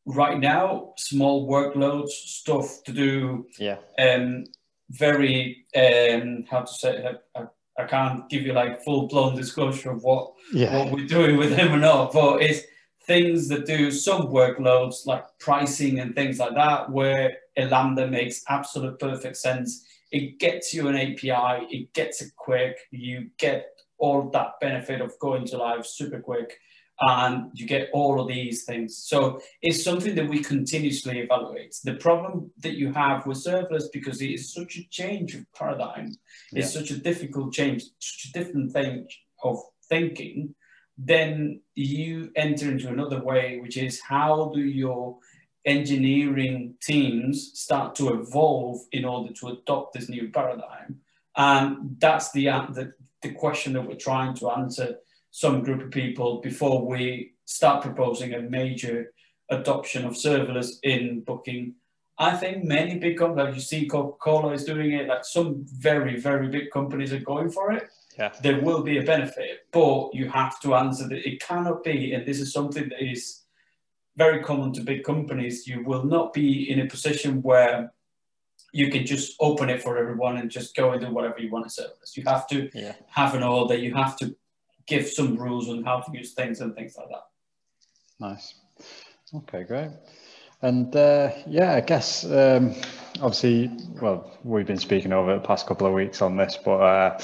right 0.10 0.40
now, 0.40 0.94
small 0.98 1.48
workloads, 1.48 2.10
stuff 2.10 2.84
to 2.86 2.92
do. 2.92 3.48
Yeah. 3.58 3.78
Um, 3.98 4.46
very, 4.90 5.66
um, 5.76 6.46
how 6.50 6.62
to 6.62 6.74
say, 6.74 7.06
I, 7.36 7.44
I 7.78 7.86
can't 7.86 8.28
give 8.30 8.44
you 8.44 8.54
like 8.54 8.84
full 8.84 9.08
blown 9.08 9.36
disclosure 9.36 9.92
of 9.92 10.04
what, 10.04 10.34
yeah. 10.54 10.78
what 10.78 10.92
we're 10.92 11.08
doing 11.08 11.38
with 11.38 11.56
them 11.56 11.74
or 11.74 11.78
not, 11.78 12.12
but 12.12 12.42
it's 12.42 12.62
things 13.04 13.48
that 13.50 13.66
do 13.66 13.92
some 13.92 14.28
workloads 14.28 15.06
like 15.06 15.26
pricing 15.40 16.00
and 16.00 16.16
things 16.16 16.40
like 16.40 16.56
that, 16.56 16.92
where 16.92 17.38
a 17.58 17.66
Lambda 17.66 18.08
makes 18.08 18.44
absolute 18.48 19.00
perfect 19.00 19.38
sense 19.38 19.86
it 20.12 20.40
gets 20.40 20.74
you 20.74 20.88
an 20.88 20.96
API, 20.96 21.68
it 21.70 21.94
gets 21.94 22.22
it 22.22 22.36
quick, 22.36 22.78
you 22.92 23.30
get 23.38 23.68
all 23.98 24.30
that 24.32 24.54
benefit 24.60 25.02
of 25.02 25.18
going 25.20 25.46
to 25.46 25.58
live 25.58 25.86
super 25.86 26.20
quick, 26.20 26.58
and 27.02 27.52
you 27.54 27.66
get 27.66 27.90
all 27.94 28.20
of 28.20 28.28
these 28.28 28.66
things. 28.66 28.98
So 28.98 29.42
it's 29.62 29.84
something 29.84 30.16
that 30.16 30.28
we 30.28 30.44
continuously 30.44 31.20
evaluate. 31.20 31.76
The 31.84 31.96
problem 31.96 32.52
that 32.60 32.74
you 32.74 32.92
have 32.94 33.26
with 33.26 33.38
serverless, 33.38 33.86
because 33.94 34.22
it 34.22 34.32
is 34.32 34.54
such 34.54 34.78
a 34.78 34.88
change 34.90 35.36
of 35.36 35.46
paradigm, 35.54 36.16
yeah. 36.52 36.64
it's 36.64 36.74
such 36.74 36.92
a 36.92 36.98
difficult 36.98 37.54
change, 37.54 37.84
such 38.00 38.30
a 38.30 38.34
different 38.34 38.74
thing 38.74 39.08
of 39.44 39.62
thinking, 39.88 40.54
then 40.98 41.62
you 41.76 42.32
enter 42.36 42.70
into 42.70 42.90
another 42.90 43.24
way, 43.24 43.60
which 43.62 43.78
is 43.78 44.02
how 44.02 44.52
do 44.54 44.60
your 44.60 45.18
engineering 45.66 46.76
teams 46.82 47.52
start 47.54 47.96
to 47.96 48.20
evolve 48.20 48.80
in 48.92 49.06
order 49.06 49.32
to 49.34 49.48
adopt 49.50 49.94
this 49.94 50.10
new 50.10 50.30
paradigm. 50.30 51.00
And 51.38 51.96
that's 52.00 52.32
the, 52.32 52.46
the, 52.46 52.94
the 53.22 53.32
question 53.32 53.74
that 53.74 53.88
we're 53.88 53.96
trying 53.96 54.34
to 54.36 54.50
answer 54.50 54.98
some 55.32 55.64
group 55.64 55.82
of 55.82 55.92
people 55.92 56.42
before 56.42 56.86
we 56.86 57.34
start 57.46 57.84
proposing 57.84 58.34
a 58.34 58.42
major 58.42 59.14
adoption 59.50 60.06
of 60.06 60.14
serverless 60.14 60.74
in 60.84 61.22
booking. 61.22 61.76
I 62.18 62.36
think 62.36 62.66
many 62.66 62.98
big 63.00 63.18
companies, 63.18 63.46
like 63.46 63.56
you 63.56 63.62
see 63.62 63.88
Coca-Cola 63.88 64.54
is 64.54 64.66
doing 64.66 64.92
it, 64.92 65.08
like 65.08 65.24
some 65.24 65.66
very, 65.66 66.20
very 66.20 66.50
big 66.50 66.70
companies 66.72 67.14
are 67.14 67.20
going 67.20 67.50
for 67.50 67.72
it. 67.72 67.90
yeah. 68.18 68.34
there 68.44 68.60
will 68.62 68.84
be 68.84 68.98
a 68.98 69.04
benefit, 69.04 69.66
but 69.72 70.10
you 70.14 70.30
have 70.30 70.60
to 70.62 70.76
answer 70.76 71.08
that 71.08 71.28
it 71.28 71.40
cannot 71.40 71.84
be, 71.84 72.14
and 72.14 72.26
this 72.28 72.40
is 72.40 72.52
something 72.52 72.90
that 72.90 73.02
is 73.02 73.44
very 74.18 74.44
common 74.44 74.74
to 74.74 74.82
big 74.82 75.04
companies. 75.04 75.66
You 75.66 75.84
will 75.84 76.04
not 76.04 76.34
be 76.34 76.70
in 76.70 76.82
a 76.82 76.88
position 76.88 77.42
where 77.42 77.94
you 78.74 78.92
can 78.92 79.06
just 79.06 79.36
open 79.40 79.70
it 79.70 79.82
for 79.82 79.98
everyone 79.98 80.38
and 80.38 80.52
just 80.52 80.76
go 80.76 80.92
and 80.92 81.02
do 81.02 81.12
whatever 81.12 81.40
you 81.40 81.50
want 81.50 81.66
to 81.66 81.72
service. 81.72 82.18
You 82.18 82.24
have 82.28 82.46
to 82.48 82.70
yeah. 82.74 82.96
have 83.08 83.34
an 83.34 83.44
order. 83.44 83.76
You 83.76 83.96
have 83.96 84.18
to 84.18 84.36
give 84.90 85.08
some 85.08 85.38
rules 85.38 85.70
on 85.70 85.84
how 85.84 86.00
to 86.00 86.18
use 86.18 86.34
things 86.34 86.62
and 86.62 86.76
things 86.76 86.96
like 86.98 87.08
that. 87.10 87.24
Nice. 88.20 88.56
Okay, 89.34 89.64
great. 89.64 89.92
And 90.62 90.94
uh, 90.96 91.32
yeah, 91.48 91.76
I 91.76 91.82
guess 91.82 92.26
um, 92.26 92.76
obviously, 93.22 93.72
well, 94.02 94.38
we've 94.44 94.66
been 94.66 94.78
speaking 94.78 95.14
over 95.14 95.36
the 95.36 95.40
past 95.40 95.68
couple 95.68 95.88
of 95.88 95.94
weeks 95.94 96.22
on 96.22 96.36
this, 96.36 96.58
but 96.64 96.80
uh, 96.82 97.18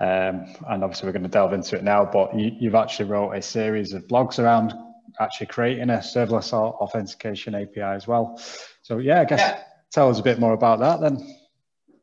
um, 0.00 0.54
and 0.68 0.84
obviously 0.84 1.06
we're 1.06 1.12
going 1.12 1.22
to 1.22 1.28
delve 1.28 1.54
into 1.54 1.76
it 1.76 1.84
now. 1.84 2.04
But 2.04 2.38
you, 2.38 2.50
you've 2.60 2.74
actually 2.74 3.06
wrote 3.06 3.32
a 3.32 3.40
series 3.40 3.94
of 3.94 4.06
blogs 4.06 4.38
around 4.38 4.74
actually 5.20 5.46
creating 5.46 5.90
a 5.90 5.98
serverless 5.98 6.52
authentication 6.52 7.54
API 7.54 7.80
as 7.80 8.06
well. 8.06 8.38
So 8.82 8.98
yeah, 8.98 9.20
I 9.20 9.24
guess 9.24 9.40
yeah. 9.40 9.62
tell 9.92 10.10
us 10.10 10.18
a 10.18 10.22
bit 10.22 10.38
more 10.38 10.52
about 10.52 10.80
that 10.80 11.00
then. 11.00 11.43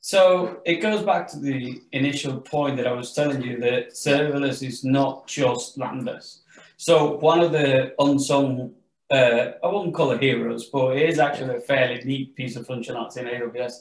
So 0.04 0.62
it 0.66 0.82
goes 0.82 1.04
back 1.04 1.28
to 1.30 1.40
the 1.40 1.84
initial 1.92 2.42
point 2.42 2.78
that 2.78 2.88
I 2.88 2.92
was 2.92 3.14
telling 3.14 3.44
you 3.44 3.60
that 3.60 3.92
serverless 3.92 4.68
is 4.68 4.84
not 4.84 5.28
just 5.28 5.78
lambdas. 5.78 6.40
So 6.78 7.18
one 7.18 7.42
of 7.42 7.52
the 7.52 7.94
unsung, 8.00 8.74
uh, 9.12 9.52
I 9.64 9.68
wouldn't 9.68 9.94
call 9.94 10.12
it 10.12 10.24
heroes, 10.24 10.70
but 10.74 10.98
it 10.98 11.08
is 11.08 11.20
actually 11.20 11.58
a 11.58 11.62
fairly 11.62 12.04
neat 12.04 12.36
piece 12.36 12.56
of 12.56 12.66
functionality 12.66 13.18
in 13.18 13.26
AWS 13.28 13.74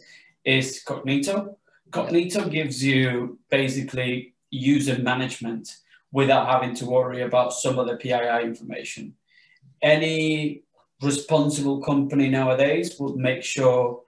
is 0.44 0.82
Cognito. 0.86 1.56
Cognito 1.88 2.50
gives 2.50 2.84
you 2.84 3.38
basically 3.50 4.34
user 4.50 4.98
management 4.98 5.74
without 6.12 6.48
having 6.48 6.74
to 6.74 6.84
worry 6.84 7.22
about 7.22 7.54
some 7.54 7.78
of 7.78 7.86
the 7.86 7.96
PII 7.96 8.44
information. 8.44 9.14
Any 9.80 10.64
responsible 11.00 11.80
company 11.80 12.28
nowadays 12.28 12.96
would 13.00 13.16
make 13.16 13.42
sure 13.42 14.02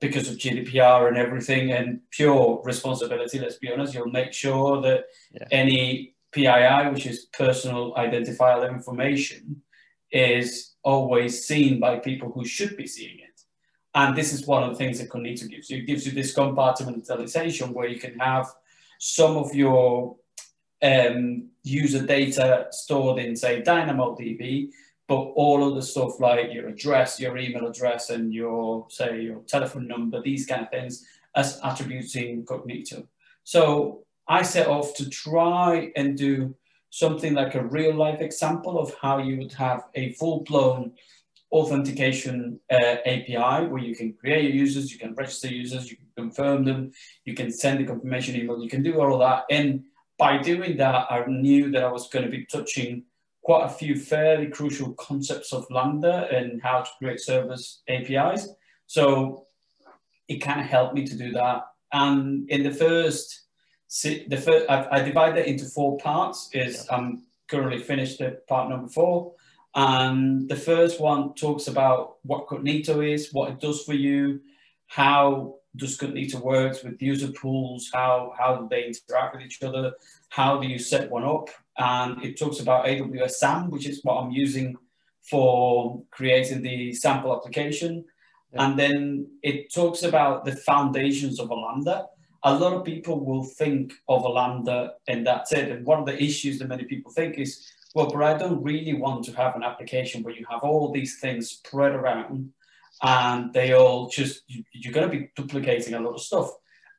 because 0.00 0.28
of 0.28 0.36
GDPR 0.36 1.08
and 1.08 1.16
everything 1.16 1.72
and 1.72 2.00
pure 2.10 2.60
responsibility, 2.64 3.38
let's 3.38 3.56
be 3.56 3.72
honest, 3.72 3.94
you'll 3.94 4.06
make 4.06 4.32
sure 4.32 4.80
that 4.82 5.04
yeah. 5.32 5.46
any 5.50 6.14
PII, 6.32 6.90
which 6.92 7.06
is 7.06 7.26
personal 7.32 7.96
identifiable 7.96 8.66
information, 8.66 9.62
is 10.10 10.74
always 10.82 11.46
seen 11.46 11.80
by 11.80 11.98
people 11.98 12.30
who 12.30 12.44
should 12.44 12.76
be 12.76 12.86
seeing 12.86 13.18
it. 13.18 13.40
And 13.94 14.16
this 14.16 14.32
is 14.32 14.46
one 14.46 14.64
of 14.64 14.70
the 14.70 14.76
things 14.76 14.98
that 14.98 15.08
Cognito 15.08 15.48
gives 15.48 15.70
you. 15.70 15.78
It 15.78 15.86
gives 15.86 16.04
you 16.04 16.12
this 16.12 16.34
compartmentalization 16.34 17.70
where 17.72 17.88
you 17.88 18.00
can 18.00 18.18
have 18.18 18.46
some 18.98 19.36
of 19.36 19.54
your 19.54 20.16
um, 20.82 21.48
user 21.62 22.04
data 22.04 22.66
stored 22.70 23.20
in, 23.20 23.36
say, 23.36 23.62
DynamoDB, 23.62 24.70
but 25.06 25.16
all 25.16 25.66
of 25.66 25.74
the 25.74 25.82
stuff 25.82 26.18
like 26.18 26.52
your 26.52 26.68
address, 26.68 27.20
your 27.20 27.36
email 27.36 27.66
address, 27.66 28.10
and 28.10 28.32
your, 28.32 28.86
say, 28.88 29.20
your 29.20 29.40
telephone 29.40 29.86
number, 29.86 30.22
these 30.22 30.46
kind 30.46 30.62
of 30.62 30.70
things, 30.70 31.06
as 31.34 31.60
attributes 31.62 32.16
in 32.16 32.44
Cognito. 32.44 33.06
So 33.42 34.04
I 34.26 34.42
set 34.42 34.68
off 34.68 34.94
to 34.96 35.10
try 35.10 35.92
and 35.96 36.16
do 36.16 36.54
something 36.90 37.34
like 37.34 37.54
a 37.54 37.64
real 37.64 37.94
life 37.94 38.20
example 38.20 38.78
of 38.78 38.94
how 39.02 39.18
you 39.18 39.36
would 39.38 39.52
have 39.52 39.84
a 39.94 40.12
full 40.12 40.40
blown 40.40 40.92
authentication 41.50 42.58
uh, 42.70 42.96
API 43.04 43.66
where 43.66 43.82
you 43.82 43.94
can 43.94 44.12
create 44.14 44.44
your 44.44 44.52
users, 44.52 44.92
you 44.92 44.98
can 44.98 45.14
register 45.14 45.48
users, 45.48 45.90
you 45.90 45.96
can 45.96 46.06
confirm 46.16 46.64
them, 46.64 46.92
you 47.24 47.34
can 47.34 47.50
send 47.50 47.80
a 47.80 47.84
confirmation 47.84 48.36
email, 48.36 48.62
you 48.62 48.68
can 48.68 48.82
do 48.82 49.00
all 49.00 49.12
of 49.14 49.20
that. 49.20 49.44
And 49.50 49.84
by 50.18 50.38
doing 50.38 50.76
that, 50.78 51.06
I 51.10 51.24
knew 51.26 51.70
that 51.72 51.84
I 51.84 51.90
was 51.90 52.08
going 52.08 52.24
to 52.24 52.30
be 52.30 52.46
touching 52.46 53.04
quite 53.44 53.66
a 53.66 53.68
few 53.68 53.94
fairly 53.94 54.48
crucial 54.48 54.94
concepts 54.94 55.52
of 55.52 55.66
Lambda 55.70 56.28
and 56.32 56.60
how 56.62 56.80
to 56.80 56.90
create 56.98 57.20
service 57.20 57.82
APIs. 57.88 58.48
So 58.86 59.46
it 60.28 60.38
kind 60.38 60.60
of 60.60 60.66
helped 60.66 60.94
me 60.94 61.06
to 61.06 61.16
do 61.16 61.30
that. 61.32 61.66
And 61.92 62.50
in 62.50 62.62
the 62.62 62.72
first, 62.72 63.42
the 64.02 64.42
first, 64.42 64.68
I, 64.68 64.88
I 64.90 65.02
divide 65.02 65.36
that 65.36 65.46
into 65.46 65.66
four 65.66 65.98
parts. 65.98 66.48
Is 66.52 66.86
yeah. 66.88 66.96
I'm 66.96 67.22
currently 67.46 67.82
finished 67.82 68.18
the 68.18 68.40
part 68.48 68.70
number 68.70 68.88
four, 68.88 69.34
and 69.74 70.48
the 70.48 70.56
first 70.56 71.00
one 71.00 71.34
talks 71.34 71.68
about 71.68 72.16
what 72.22 72.46
Cognito 72.46 73.06
is, 73.06 73.32
what 73.32 73.50
it 73.50 73.60
does 73.60 73.84
for 73.84 73.94
you, 73.94 74.40
how 74.86 75.56
does 75.76 75.98
Cognito 75.98 76.40
works 76.40 76.84
with 76.84 77.02
user 77.02 77.32
pools, 77.32 77.90
how 77.92 78.32
how 78.38 78.56
do 78.56 78.68
they 78.70 78.86
interact 78.86 79.34
with 79.34 79.44
each 79.44 79.62
other, 79.62 79.92
how 80.28 80.58
do 80.60 80.66
you 80.68 80.78
set 80.78 81.10
one 81.10 81.24
up, 81.24 81.48
and 81.76 82.22
it 82.24 82.38
talks 82.38 82.60
about 82.60 82.86
AWS 82.86 83.32
SAM, 83.32 83.70
which 83.70 83.86
is 83.86 84.00
what 84.04 84.14
I'm 84.14 84.30
using 84.30 84.76
for 85.28 86.02
creating 86.10 86.62
the 86.62 86.92
sample 86.92 87.34
application. 87.34 88.04
Yeah. 88.52 88.66
And 88.66 88.78
then 88.78 89.26
it 89.42 89.72
talks 89.72 90.02
about 90.02 90.44
the 90.44 90.54
foundations 90.56 91.40
of 91.40 91.50
a 91.50 91.54
Lambda. 91.54 92.06
A 92.44 92.54
lot 92.54 92.74
of 92.74 92.84
people 92.84 93.24
will 93.24 93.44
think 93.44 93.94
of 94.08 94.22
a 94.22 94.28
Lambda 94.28 94.94
and 95.08 95.26
that's 95.26 95.52
it. 95.52 95.70
And 95.70 95.86
one 95.86 95.98
of 95.98 96.06
the 96.06 96.22
issues 96.22 96.58
that 96.58 96.68
many 96.68 96.84
people 96.84 97.10
think 97.10 97.38
is, 97.38 97.66
well, 97.94 98.10
but 98.10 98.22
I 98.22 98.36
don't 98.36 98.62
really 98.62 98.92
want 98.92 99.24
to 99.24 99.32
have 99.32 99.56
an 99.56 99.62
application 99.62 100.22
where 100.22 100.34
you 100.34 100.44
have 100.50 100.60
all 100.60 100.92
these 100.92 101.18
things 101.20 101.50
spread 101.50 101.92
around 101.92 102.52
and 103.02 103.52
they 103.52 103.74
all 103.74 104.08
just, 104.08 104.42
you're 104.46 104.92
going 104.92 105.10
to 105.10 105.18
be 105.18 105.30
duplicating 105.36 105.94
a 105.94 106.00
lot 106.00 106.14
of 106.14 106.20
stuff. 106.20 106.50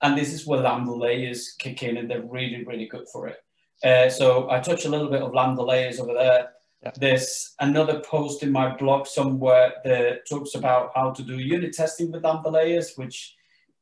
And 0.02 0.18
this 0.18 0.34
is 0.34 0.46
where 0.46 0.60
Lambda 0.60 0.94
layers 0.94 1.56
kick 1.58 1.84
in 1.84 1.98
and 1.98 2.10
they're 2.10 2.22
really, 2.22 2.64
really 2.66 2.88
good 2.88 3.08
for 3.12 3.28
it. 3.28 3.38
Uh, 3.84 4.10
so 4.10 4.50
I 4.50 4.60
touch 4.60 4.86
a 4.86 4.90
little 4.90 5.10
bit 5.10 5.22
of 5.22 5.34
Lambda 5.34 5.64
layers 5.64 6.00
over 6.00 6.14
there. 6.14 6.50
Yeah. 6.84 6.92
There's 7.00 7.56
another 7.60 8.00
post 8.02 8.44
in 8.44 8.52
my 8.52 8.76
blog 8.76 9.08
somewhere 9.08 9.74
that 9.84 10.28
talks 10.30 10.56
about 10.56 10.92
how 10.96 11.12
to 11.12 11.24
do 11.24 11.40
unit 11.40 11.74
testing 11.74 12.12
with 12.12 12.24
Lambda 12.24 12.50
layers, 12.50 12.94
which 12.96 13.36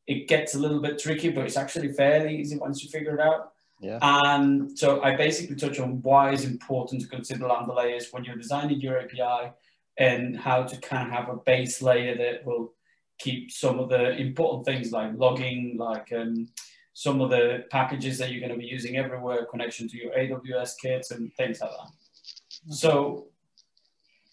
it 0.07 0.27
gets 0.27 0.55
a 0.55 0.59
little 0.59 0.81
bit 0.81 0.99
tricky, 0.99 1.29
but 1.29 1.45
it's 1.45 1.57
actually 1.57 1.91
fairly 1.93 2.37
easy 2.37 2.57
once 2.57 2.83
you 2.83 2.89
figure 2.89 3.15
it 3.15 3.21
out. 3.21 3.51
Yeah. 3.79 3.99
And 4.01 4.77
so 4.77 5.01
I 5.01 5.15
basically 5.15 5.57
touch 5.57 5.79
on 5.79 6.01
why 6.01 6.31
it's 6.31 6.45
important 6.45 7.01
to 7.01 7.07
consider 7.07 7.47
Lambda 7.47 7.73
layers 7.73 8.07
when 8.11 8.23
you're 8.23 8.37
designing 8.37 8.79
your 8.79 8.99
API 8.99 9.51
and 9.97 10.37
how 10.37 10.63
to 10.63 10.77
kind 10.77 11.07
of 11.07 11.13
have 11.13 11.29
a 11.29 11.37
base 11.37 11.81
layer 11.81 12.17
that 12.17 12.45
will 12.45 12.73
keep 13.19 13.51
some 13.51 13.79
of 13.79 13.89
the 13.89 14.15
important 14.17 14.65
things 14.65 14.91
like 14.91 15.11
logging, 15.15 15.75
like 15.77 16.11
um, 16.13 16.47
some 16.93 17.21
of 17.21 17.29
the 17.29 17.65
packages 17.69 18.17
that 18.17 18.31
you're 18.31 18.39
going 18.39 18.51
to 18.51 18.57
be 18.57 18.65
using 18.65 18.97
everywhere, 18.97 19.45
connection 19.45 19.87
to 19.87 19.97
your 19.97 20.11
AWS 20.13 20.73
kits 20.81 21.11
and 21.11 21.33
things 21.35 21.61
like 21.61 21.69
that. 21.69 22.73
So 22.73 23.27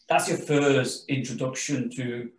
that's 0.08 0.28
your 0.28 0.38
first 0.38 1.08
introduction 1.08 1.90
to 1.90 2.30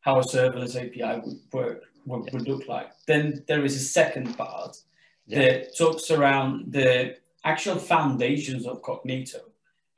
how 0.00 0.20
a 0.20 0.22
serverless 0.22 0.76
API 0.76 1.20
would 1.24 1.40
work, 1.52 1.82
would, 2.04 2.26
yeah. 2.26 2.32
would 2.32 2.48
look 2.48 2.68
like. 2.68 2.90
Then 3.06 3.44
there 3.48 3.64
is 3.64 3.76
a 3.76 3.80
second 3.80 4.36
part 4.38 4.76
yeah. 5.26 5.38
that 5.38 5.76
talks 5.76 6.10
around 6.10 6.72
the 6.72 7.16
actual 7.44 7.76
foundations 7.76 8.66
of 8.66 8.82
Cognito 8.82 9.40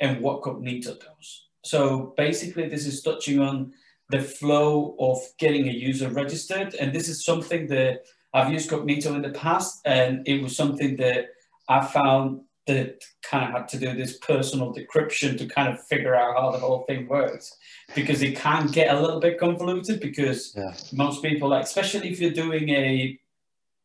and 0.01 0.21
what 0.21 0.43
Cognito 0.43 0.99
does. 0.99 1.48
So 1.69 2.15
basically, 2.17 2.67
this 2.69 2.87
is 2.87 3.03
touching 3.03 3.41
on 3.41 3.73
the 4.11 4.21
flow 4.21 4.97
of 4.99 5.19
getting 5.39 5.69
a 5.69 5.73
user 5.73 6.09
registered. 6.09 6.75
And 6.75 6.95
this 6.95 7.09
is 7.09 7.25
something 7.25 7.67
that 7.67 8.05
I've 8.33 8.51
used 8.51 8.71
Cognito 8.71 9.15
in 9.15 9.23
the 9.23 9.31
past, 9.31 9.81
and 9.85 10.27
it 10.27 10.43
was 10.43 10.57
something 10.57 10.97
that 10.97 11.27
I 11.69 11.85
found 11.85 12.41
that 12.67 13.03
kind 13.23 13.45
of 13.45 13.51
had 13.53 13.69
to 13.69 13.79
do 13.79 13.95
this 13.95 14.19
personal 14.19 14.75
decryption 14.75 15.37
to 15.39 15.47
kind 15.47 15.69
of 15.69 15.83
figure 15.87 16.15
out 16.15 16.37
how 16.37 16.51
the 16.51 16.59
whole 16.59 16.85
thing 16.87 17.09
works 17.09 17.57
because 17.95 18.21
it 18.21 18.37
can 18.37 18.67
get 18.67 18.95
a 18.95 19.01
little 19.01 19.21
bit 19.21 19.39
convoluted 19.39 20.01
because 20.01 20.55
yeah. 20.55 20.75
most 20.93 21.23
people, 21.23 21.49
like, 21.49 21.65
especially 21.65 22.11
if 22.11 22.21
you're 22.21 22.31
doing 22.31 22.69
a 22.71 23.19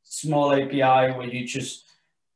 small 0.03 0.53
API 0.53 1.17
where 1.17 1.27
you 1.27 1.45
just 1.45 1.92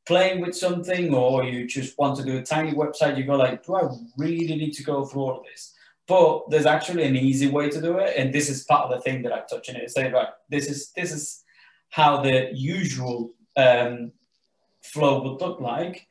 playing 0.08 0.40
with 0.40 0.56
something 0.56 1.14
or 1.14 1.44
you 1.44 1.66
just 1.66 1.96
want 1.98 2.16
to 2.16 2.24
do 2.24 2.38
a 2.38 2.42
tiny 2.42 2.72
website, 2.72 3.18
you 3.18 3.24
go 3.24 3.36
like, 3.36 3.64
do 3.64 3.76
I 3.76 3.82
really 4.16 4.56
need 4.56 4.72
to 4.72 4.82
go 4.82 5.04
through 5.04 5.22
all 5.22 5.36
of 5.40 5.44
this? 5.44 5.74
But 6.06 6.48
there's 6.48 6.64
actually 6.64 7.04
an 7.04 7.14
easy 7.14 7.48
way 7.48 7.68
to 7.68 7.80
do 7.82 7.98
it, 7.98 8.14
and 8.16 8.32
this 8.32 8.48
is 8.48 8.64
part 8.64 8.84
of 8.84 8.90
the 8.90 9.02
thing 9.02 9.22
that 9.22 9.32
I 9.34 9.40
touch 9.40 9.68
on 9.68 9.76
it. 9.76 9.90
Say, 9.90 10.10
right, 10.10 10.28
this 10.48 10.66
is 10.66 10.90
this 10.96 11.12
is 11.12 11.44
how 11.90 12.22
the 12.22 12.48
usual 12.54 13.34
um, 13.58 14.12
flow 14.82 15.22
would 15.22 15.42
look 15.42 15.60
like, 15.60 16.06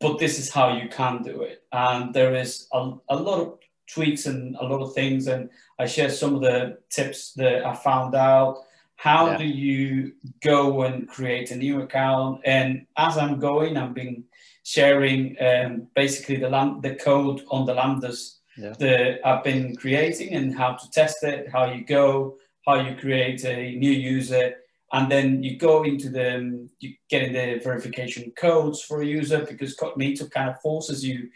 but 0.00 0.18
this 0.18 0.40
is 0.40 0.50
how 0.50 0.76
you 0.76 0.88
can 0.88 1.22
do 1.22 1.42
it. 1.42 1.62
And 1.72 2.12
there 2.12 2.34
is 2.34 2.66
a, 2.72 2.80
a 3.08 3.16
lot 3.28 3.40
of 3.40 3.58
tweaks 3.94 4.26
and 4.26 4.56
a 4.56 4.64
lot 4.64 4.82
of 4.82 4.94
things, 4.94 5.28
and 5.28 5.48
I 5.78 5.86
share 5.86 6.10
some 6.10 6.34
of 6.34 6.40
the 6.40 6.78
tips 6.90 7.32
that 7.34 7.64
I 7.64 7.74
found 7.76 8.16
out. 8.16 8.65
How 8.96 9.26
yeah. 9.26 9.38
do 9.38 9.44
you 9.44 10.12
go 10.42 10.82
and 10.82 11.08
create 11.08 11.50
a 11.50 11.56
new 11.56 11.82
account? 11.82 12.40
And 12.44 12.86
as 12.96 13.16
I'm 13.18 13.38
going, 13.38 13.76
I've 13.76 13.94
been 13.94 14.24
sharing 14.64 15.36
um, 15.40 15.88
basically 15.94 16.36
the, 16.36 16.48
lam- 16.48 16.80
the 16.80 16.94
code 16.94 17.42
on 17.50 17.66
the 17.66 17.74
lambdas 17.74 18.38
yeah. 18.56 18.72
that 18.78 19.20
I've 19.24 19.44
been 19.44 19.76
creating 19.76 20.34
and 20.34 20.56
how 20.56 20.74
to 20.74 20.90
test 20.90 21.22
it, 21.22 21.48
how 21.50 21.72
you 21.72 21.84
go, 21.84 22.36
how 22.66 22.80
you 22.80 22.96
create 22.96 23.44
a 23.44 23.76
new 23.76 23.92
user, 23.92 24.54
And 24.92 25.10
then 25.10 25.42
you 25.42 25.58
go 25.58 25.82
into 25.84 26.08
the, 26.08 26.68
you 26.80 26.94
get 27.10 27.22
in 27.22 27.32
the 27.32 27.60
verification 27.62 28.32
codes 28.36 28.82
for 28.82 29.02
a 29.02 29.06
user 29.06 29.44
because 29.44 29.76
Cognito 29.76 30.30
kind 30.30 30.48
of 30.48 30.60
forces 30.60 31.04
you 31.04 31.28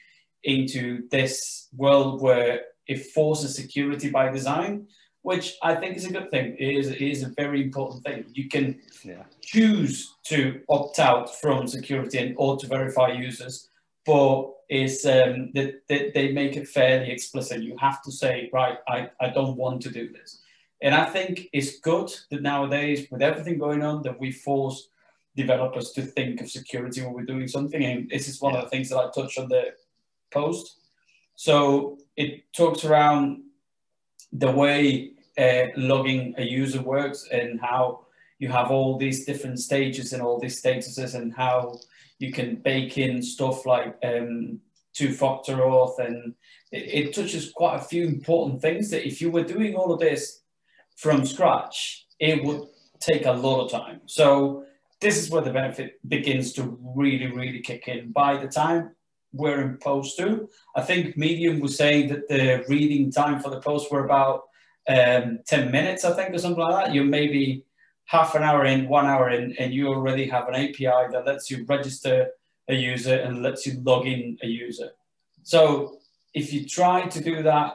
into 0.44 1.08
this 1.10 1.68
world 1.76 2.22
where 2.22 2.62
it 2.86 3.06
forces 3.06 3.54
security 3.54 4.10
by 4.10 4.30
design, 4.30 4.86
which 5.22 5.56
I 5.62 5.74
think 5.74 5.96
is 5.96 6.06
a 6.06 6.12
good 6.12 6.30
thing. 6.30 6.56
It 6.58 6.76
is, 6.76 6.88
it 6.88 7.00
is 7.00 7.22
a 7.22 7.28
very 7.36 7.62
important 7.62 8.04
thing. 8.04 8.24
You 8.32 8.48
can 8.48 8.80
yeah. 9.04 9.24
choose 9.42 10.14
to 10.24 10.60
opt 10.68 10.98
out 10.98 11.34
from 11.40 11.66
security 11.66 12.18
and 12.18 12.34
or 12.38 12.56
to 12.56 12.66
verify 12.66 13.12
users, 13.12 13.68
but 14.06 14.50
is 14.70 15.04
um, 15.04 15.50
that, 15.54 15.82
that 15.88 16.14
they 16.14 16.32
make 16.32 16.56
it 16.56 16.68
fairly 16.68 17.10
explicit. 17.10 17.62
You 17.62 17.76
have 17.78 18.02
to 18.02 18.12
say, 18.12 18.48
right, 18.52 18.78
I, 18.88 19.10
I 19.20 19.28
don't 19.30 19.56
want 19.56 19.82
to 19.82 19.90
do 19.90 20.10
this. 20.12 20.40
And 20.80 20.94
I 20.94 21.04
think 21.04 21.48
it's 21.52 21.80
good 21.80 22.10
that 22.30 22.40
nowadays, 22.40 23.06
with 23.10 23.20
everything 23.20 23.58
going 23.58 23.82
on, 23.82 24.02
that 24.02 24.18
we 24.18 24.32
force 24.32 24.88
developers 25.36 25.90
to 25.92 26.02
think 26.02 26.40
of 26.40 26.50
security 26.50 27.02
when 27.02 27.12
we're 27.12 27.24
doing 27.24 27.48
something. 27.48 27.84
And 27.84 28.08
this 28.08 28.28
is 28.28 28.40
one 28.40 28.54
yeah. 28.54 28.60
of 28.60 28.64
the 28.64 28.70
things 28.70 28.88
that 28.88 28.98
I 28.98 29.10
touched 29.10 29.38
on 29.38 29.48
the 29.48 29.74
post. 30.30 30.78
So 31.34 31.98
it 32.16 32.44
talks 32.54 32.84
around 32.84 33.42
the 34.32 34.50
way 34.50 35.12
uh, 35.38 35.66
logging 35.76 36.34
a 36.38 36.42
user 36.42 36.82
works 36.82 37.26
and 37.32 37.60
how 37.60 38.06
you 38.38 38.48
have 38.48 38.70
all 38.70 38.96
these 38.96 39.24
different 39.24 39.58
stages 39.58 40.12
and 40.12 40.22
all 40.22 40.38
these 40.38 40.60
statuses 40.60 41.14
and 41.14 41.34
how 41.34 41.78
you 42.18 42.32
can 42.32 42.56
bake 42.56 42.98
in 42.98 43.22
stuff 43.22 43.66
like 43.66 43.96
um, 44.02 44.58
two-factor 44.92 45.56
auth 45.56 45.98
and 45.98 46.34
it, 46.72 47.06
it, 47.06 47.14
touches 47.14 47.52
quite 47.52 47.76
a 47.76 47.82
few 47.82 48.06
important 48.06 48.60
things 48.60 48.90
that 48.90 49.06
if 49.06 49.20
you 49.20 49.30
were 49.30 49.44
doing 49.44 49.74
all 49.74 49.92
of 49.92 50.00
this 50.00 50.42
from 50.96 51.24
scratch, 51.24 52.06
it 52.18 52.44
would 52.44 52.62
take 53.00 53.26
a 53.26 53.32
lot 53.32 53.64
of 53.64 53.70
time. 53.70 54.00
So 54.06 54.64
this 55.00 55.16
is 55.16 55.30
where 55.30 55.42
the 55.42 55.52
benefit 55.52 55.98
begins 56.06 56.52
to 56.54 56.78
really, 56.94 57.28
really 57.28 57.60
kick 57.60 57.88
in. 57.88 58.12
By 58.12 58.36
the 58.36 58.48
time 58.48 58.94
we're 59.32 59.60
in 59.60 59.76
post 59.78 60.18
two, 60.18 60.48
I 60.74 60.82
think 60.82 61.16
Medium 61.16 61.60
was 61.60 61.76
saying 61.76 62.08
that 62.08 62.28
the 62.28 62.64
reading 62.68 63.10
time 63.10 63.40
for 63.40 63.50
the 63.50 63.60
post 63.60 63.90
were 63.90 64.04
about 64.04 64.44
um, 64.88 65.40
10 65.46 65.70
minutes, 65.70 66.04
I 66.04 66.14
think, 66.14 66.34
or 66.34 66.38
something 66.38 66.62
like 66.62 66.86
that. 66.86 66.94
You're 66.94 67.04
maybe 67.04 67.64
half 68.06 68.34
an 68.34 68.42
hour 68.42 68.64
in, 68.64 68.88
one 68.88 69.06
hour 69.06 69.30
in, 69.30 69.54
and 69.58 69.72
you 69.72 69.88
already 69.88 70.26
have 70.28 70.48
an 70.48 70.54
API 70.54 71.12
that 71.12 71.24
lets 71.26 71.50
you 71.50 71.64
register 71.68 72.30
a 72.68 72.74
user 72.74 73.14
and 73.14 73.42
lets 73.42 73.66
you 73.66 73.80
log 73.82 74.06
in 74.06 74.38
a 74.42 74.46
user. 74.46 74.90
So 75.42 75.98
if 76.34 76.52
you 76.52 76.66
try 76.66 77.06
to 77.06 77.22
do 77.22 77.42
that 77.44 77.74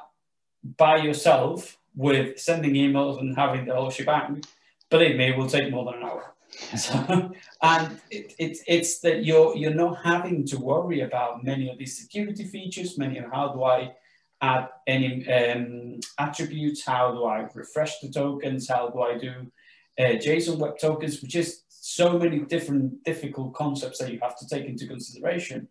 by 0.78 0.98
yourself 0.98 1.78
with 1.96 2.40
sending 2.40 2.74
emails 2.74 3.20
and 3.20 3.36
having 3.36 3.66
the 3.66 3.76
whole 3.76 3.90
shebang, 3.90 4.44
believe 4.90 5.16
me, 5.16 5.30
it 5.30 5.38
will 5.38 5.48
take 5.48 5.72
more 5.72 5.86
than 5.86 6.02
an 6.02 6.04
hour. 6.04 6.35
So, 6.78 7.32
and 7.62 8.00
it, 8.10 8.34
it, 8.38 8.58
it's 8.68 9.00
that 9.00 9.26
you're 9.26 9.56
you're 9.56 9.74
not 9.74 10.04
having 10.04 10.46
to 10.48 10.58
worry 10.58 11.02
about 11.02 11.44
many 11.44 11.70
of 11.70 11.78
these 11.78 11.98
security 11.98 12.46
features, 12.46 12.98
many 12.98 13.18
of 13.18 13.32
how 13.32 13.54
do 13.54 13.64
I 13.64 13.94
add 14.42 14.70
any 14.88 15.28
um, 15.32 16.00
attributes, 16.18 16.86
how 16.86 17.12
do 17.12 17.26
I 17.26 17.48
refresh 17.54 18.00
the 18.00 18.10
tokens, 18.10 18.68
how 18.70 18.90
do 18.90 19.02
I 19.02 19.18
do 19.18 19.52
uh, 20.00 20.18
JSON 20.26 20.58
web 20.58 20.78
tokens, 20.80 21.22
which 21.22 21.36
is 21.36 21.64
so 21.70 22.18
many 22.18 22.40
different 22.40 23.04
difficult 23.04 23.54
concepts 23.54 24.00
that 24.00 24.12
you 24.12 24.20
have 24.22 24.38
to 24.40 24.48
take 24.48 24.66
into 24.66 24.88
consideration 24.88 25.68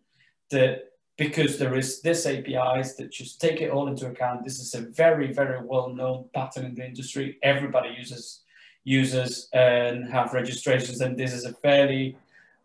that 0.49 0.85
because 1.17 1.57
there 1.57 1.75
is 1.75 2.01
this 2.01 2.25
APIs 2.25 2.95
that 2.95 3.11
just 3.11 3.39
take 3.39 3.61
it 3.61 3.71
all 3.71 3.87
into 3.87 4.07
account. 4.07 4.43
This 4.43 4.59
is 4.59 4.73
a 4.73 4.89
very, 4.91 5.31
very 5.31 5.63
well-known 5.63 6.29
pattern 6.33 6.65
in 6.65 6.75
the 6.75 6.85
industry. 6.85 7.37
Everybody 7.41 7.95
uses 7.97 8.41
users 8.85 9.49
and 9.51 10.09
have 10.09 10.33
registrations, 10.33 11.01
and 11.01 11.17
this 11.17 11.33
is 11.33 11.43
a 11.43 11.53
fairly 11.53 12.17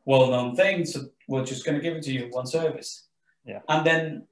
well-known 0.05 0.55
thing. 0.55 0.87
So 0.87 1.07
we're 1.27 1.45
just 1.45 1.65
going 1.65 1.77
to 1.77 1.83
give 1.83 1.97
it 1.97 2.05
to 2.05 2.12
you 2.12 2.27
in 2.27 2.31
one 2.31 2.47
service. 2.47 3.09
Yeah. 3.45 3.61
And 3.69 3.85
then 3.85 4.27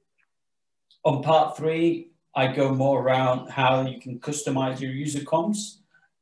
on 1.05 1.23
part 1.23 1.57
three, 1.57 2.11
I 2.37 2.53
go 2.53 2.73
more 2.73 3.03
around 3.03 3.49
how 3.49 3.87
you 3.87 4.01
can 4.01 4.21
customize 4.21 4.81
your 4.81 4.93
user 4.93 5.21
comms 5.21 5.79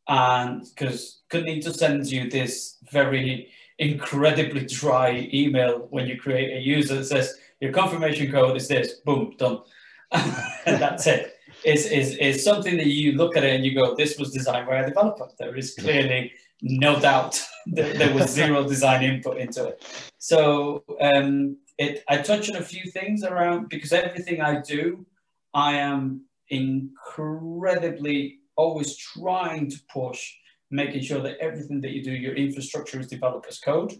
and 0.08 0.62
because 0.62 1.22
Cognito 1.30 1.74
sends 1.74 2.12
you 2.12 2.30
this 2.30 2.76
very 2.90 3.50
incredibly 3.78 4.64
dry 4.66 5.28
email 5.32 5.86
when 5.90 6.06
you 6.06 6.18
create 6.18 6.56
a 6.56 6.60
user 6.60 6.96
that 6.96 7.04
says 7.04 7.36
your 7.60 7.72
confirmation 7.72 8.30
code 8.30 8.56
is 8.56 8.68
this, 8.68 8.94
boom, 8.94 9.34
done. 9.38 9.60
and 10.12 10.80
that's 10.80 11.06
it. 11.06 11.35
Is 11.64 11.86
is 11.86 12.16
is 12.16 12.44
something 12.44 12.76
that 12.76 12.86
you 12.86 13.12
look 13.12 13.36
at 13.36 13.44
it 13.44 13.54
and 13.54 13.64
you 13.64 13.74
go, 13.74 13.94
this 13.94 14.18
was 14.18 14.32
designed 14.32 14.66
by 14.66 14.76
a 14.76 14.86
developer. 14.86 15.28
There 15.38 15.56
is 15.56 15.74
clearly 15.74 16.32
no 16.62 17.00
doubt 17.00 17.42
that 17.66 17.98
there 17.98 18.14
was 18.14 18.30
zero 18.40 18.66
design 18.68 19.02
input 19.02 19.38
into 19.38 19.64
it. 19.66 19.84
So 20.18 20.84
um, 21.00 21.56
it 21.78 22.04
I 22.08 22.18
touch 22.18 22.50
on 22.50 22.56
a 22.56 22.62
few 22.62 22.90
things 22.90 23.24
around 23.24 23.68
because 23.68 23.92
everything 23.92 24.40
I 24.40 24.60
do, 24.60 25.06
I 25.54 25.74
am 25.74 26.22
incredibly 26.48 28.40
always 28.56 28.96
trying 28.96 29.70
to 29.70 29.78
push, 29.92 30.34
making 30.70 31.02
sure 31.02 31.20
that 31.20 31.38
everything 31.38 31.80
that 31.82 31.92
you 31.92 32.02
do, 32.02 32.12
your 32.12 32.34
infrastructure 32.34 32.98
is 33.00 33.06
developers 33.08 33.58
code. 33.58 33.92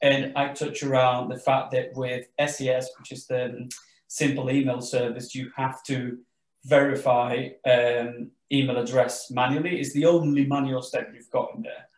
And 0.00 0.32
I 0.36 0.52
touch 0.52 0.82
around 0.82 1.28
the 1.28 1.38
fact 1.38 1.72
that 1.72 1.90
with 1.94 2.26
SES, 2.38 2.90
which 2.98 3.12
is 3.12 3.26
the 3.26 3.68
simple 4.06 4.50
email 4.50 4.80
service, 4.80 5.34
you 5.34 5.50
have 5.56 5.82
to 5.84 6.18
verify 6.64 7.48
um, 7.64 8.30
email 8.52 8.78
address 8.78 9.30
manually. 9.30 9.80
It's 9.80 9.92
the 9.92 10.06
only 10.06 10.46
manual 10.46 10.82
step 10.82 11.10
you've 11.14 11.30
got 11.30 11.54
in 11.54 11.62
there. 11.62 11.88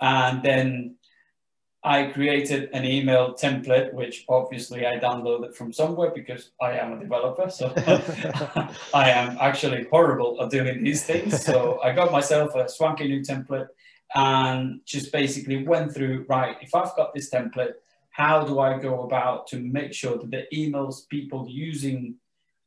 And 0.00 0.42
then 0.42 0.96
I 1.82 2.06
created 2.06 2.70
an 2.72 2.86
email 2.86 3.34
template, 3.34 3.92
which 3.92 4.24
obviously 4.28 4.86
I 4.86 4.98
downloaded 4.98 5.54
from 5.54 5.72
somewhere 5.72 6.12
because 6.14 6.50
I 6.60 6.72
am 6.78 6.94
a 6.94 6.98
developer. 6.98 7.50
So 7.50 7.72
I 8.94 9.10
am 9.10 9.36
actually 9.38 9.86
horrible 9.90 10.42
at 10.42 10.50
doing 10.50 10.82
these 10.82 11.04
things. 11.04 11.44
So 11.44 11.80
I 11.82 11.92
got 11.92 12.10
myself 12.10 12.54
a 12.54 12.68
swanky 12.68 13.06
new 13.06 13.20
template 13.20 13.68
and 14.14 14.80
just 14.86 15.12
basically 15.12 15.66
went 15.66 15.92
through, 15.92 16.24
right, 16.28 16.56
if 16.62 16.74
I've 16.74 16.96
got 16.96 17.14
this 17.14 17.30
template, 17.30 17.74
how 18.10 18.44
do 18.44 18.60
I 18.60 18.78
go 18.78 19.02
about 19.02 19.46
to 19.48 19.58
make 19.58 19.92
sure 19.92 20.16
that 20.16 20.30
the 20.30 20.46
emails 20.54 21.06
people 21.08 21.46
using 21.48 22.14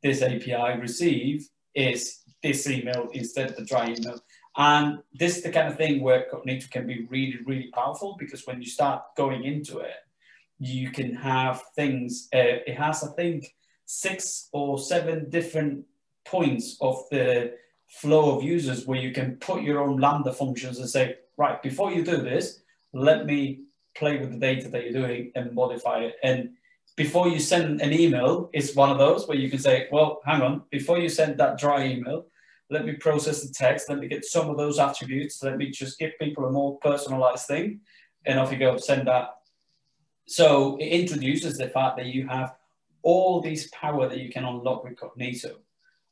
this 0.07 0.21
API 0.21 0.79
receive 0.79 1.49
is 1.75 2.21
this 2.41 2.69
email 2.69 3.09
instead 3.13 3.49
of 3.49 3.57
the 3.57 3.65
dry 3.65 3.87
email. 3.87 4.19
And 4.55 4.99
this 5.13 5.37
is 5.37 5.43
the 5.43 5.51
kind 5.51 5.67
of 5.67 5.77
thing 5.77 6.01
where 6.01 6.25
Cognito 6.31 6.69
can 6.71 6.87
be 6.87 7.05
really, 7.09 7.39
really 7.45 7.69
powerful 7.73 8.15
because 8.17 8.47
when 8.47 8.61
you 8.61 8.69
start 8.69 9.03
going 9.17 9.43
into 9.43 9.79
it, 9.79 9.99
you 10.59 10.91
can 10.91 11.13
have 11.13 11.61
things, 11.75 12.29
uh, 12.33 12.63
it 12.69 12.75
has, 12.77 13.03
I 13.03 13.11
think, 13.11 13.53
six 13.85 14.49
or 14.53 14.79
seven 14.79 15.29
different 15.29 15.85
points 16.25 16.77
of 16.81 17.03
the 17.11 17.53
flow 17.87 18.35
of 18.35 18.43
users 18.43 18.87
where 18.87 18.99
you 18.99 19.11
can 19.11 19.35
put 19.35 19.61
your 19.61 19.79
own 19.79 19.99
Lambda 19.99 20.33
functions 20.33 20.79
and 20.79 20.89
say, 20.89 21.17
right, 21.37 21.61
before 21.61 21.91
you 21.91 22.03
do 22.03 22.17
this, 22.17 22.61
let 22.93 23.25
me 23.25 23.63
play 23.93 24.17
with 24.17 24.31
the 24.31 24.39
data 24.39 24.69
that 24.69 24.83
you're 24.83 25.01
doing 25.01 25.31
and 25.35 25.53
modify 25.53 25.99
it. 25.99 26.15
And 26.23 26.53
before 26.97 27.29
you 27.29 27.39
send 27.39 27.79
an 27.79 27.93
email, 27.93 28.49
it's 28.53 28.75
one 28.75 28.89
of 28.89 28.97
those 28.97 29.27
where 29.27 29.37
you 29.37 29.49
can 29.49 29.59
say, 29.59 29.87
well, 29.91 30.19
hang 30.25 30.41
on, 30.41 30.63
before 30.71 30.97
you 30.97 31.07
send 31.07 31.37
that 31.37 31.57
dry 31.57 31.85
email, 31.85 32.25
let 32.71 32.85
me 32.85 32.93
process 32.93 33.43
the 33.43 33.53
text, 33.53 33.87
let 33.87 33.99
me 33.99 34.07
get 34.07 34.25
some 34.25 34.49
of 34.49 34.57
those 34.57 34.79
attributes, 34.79 35.41
let 35.43 35.57
me 35.57 35.69
just 35.69 35.99
give 35.99 36.11
people 36.19 36.45
a 36.45 36.51
more 36.51 36.77
personalized 36.79 37.45
thing, 37.45 37.81
and 38.25 38.39
off 38.39 38.51
you 38.51 38.57
go, 38.57 38.75
send 38.77 39.07
that. 39.07 39.29
So 40.25 40.75
it 40.77 40.87
introduces 40.87 41.57
the 41.57 41.69
fact 41.69 41.97
that 41.97 42.07
you 42.07 42.27
have 42.27 42.55
all 43.03 43.41
these 43.41 43.69
power 43.69 44.09
that 44.09 44.17
you 44.17 44.29
can 44.29 44.43
unlock 44.43 44.83
with 44.83 44.95
Cognito, 44.95 45.51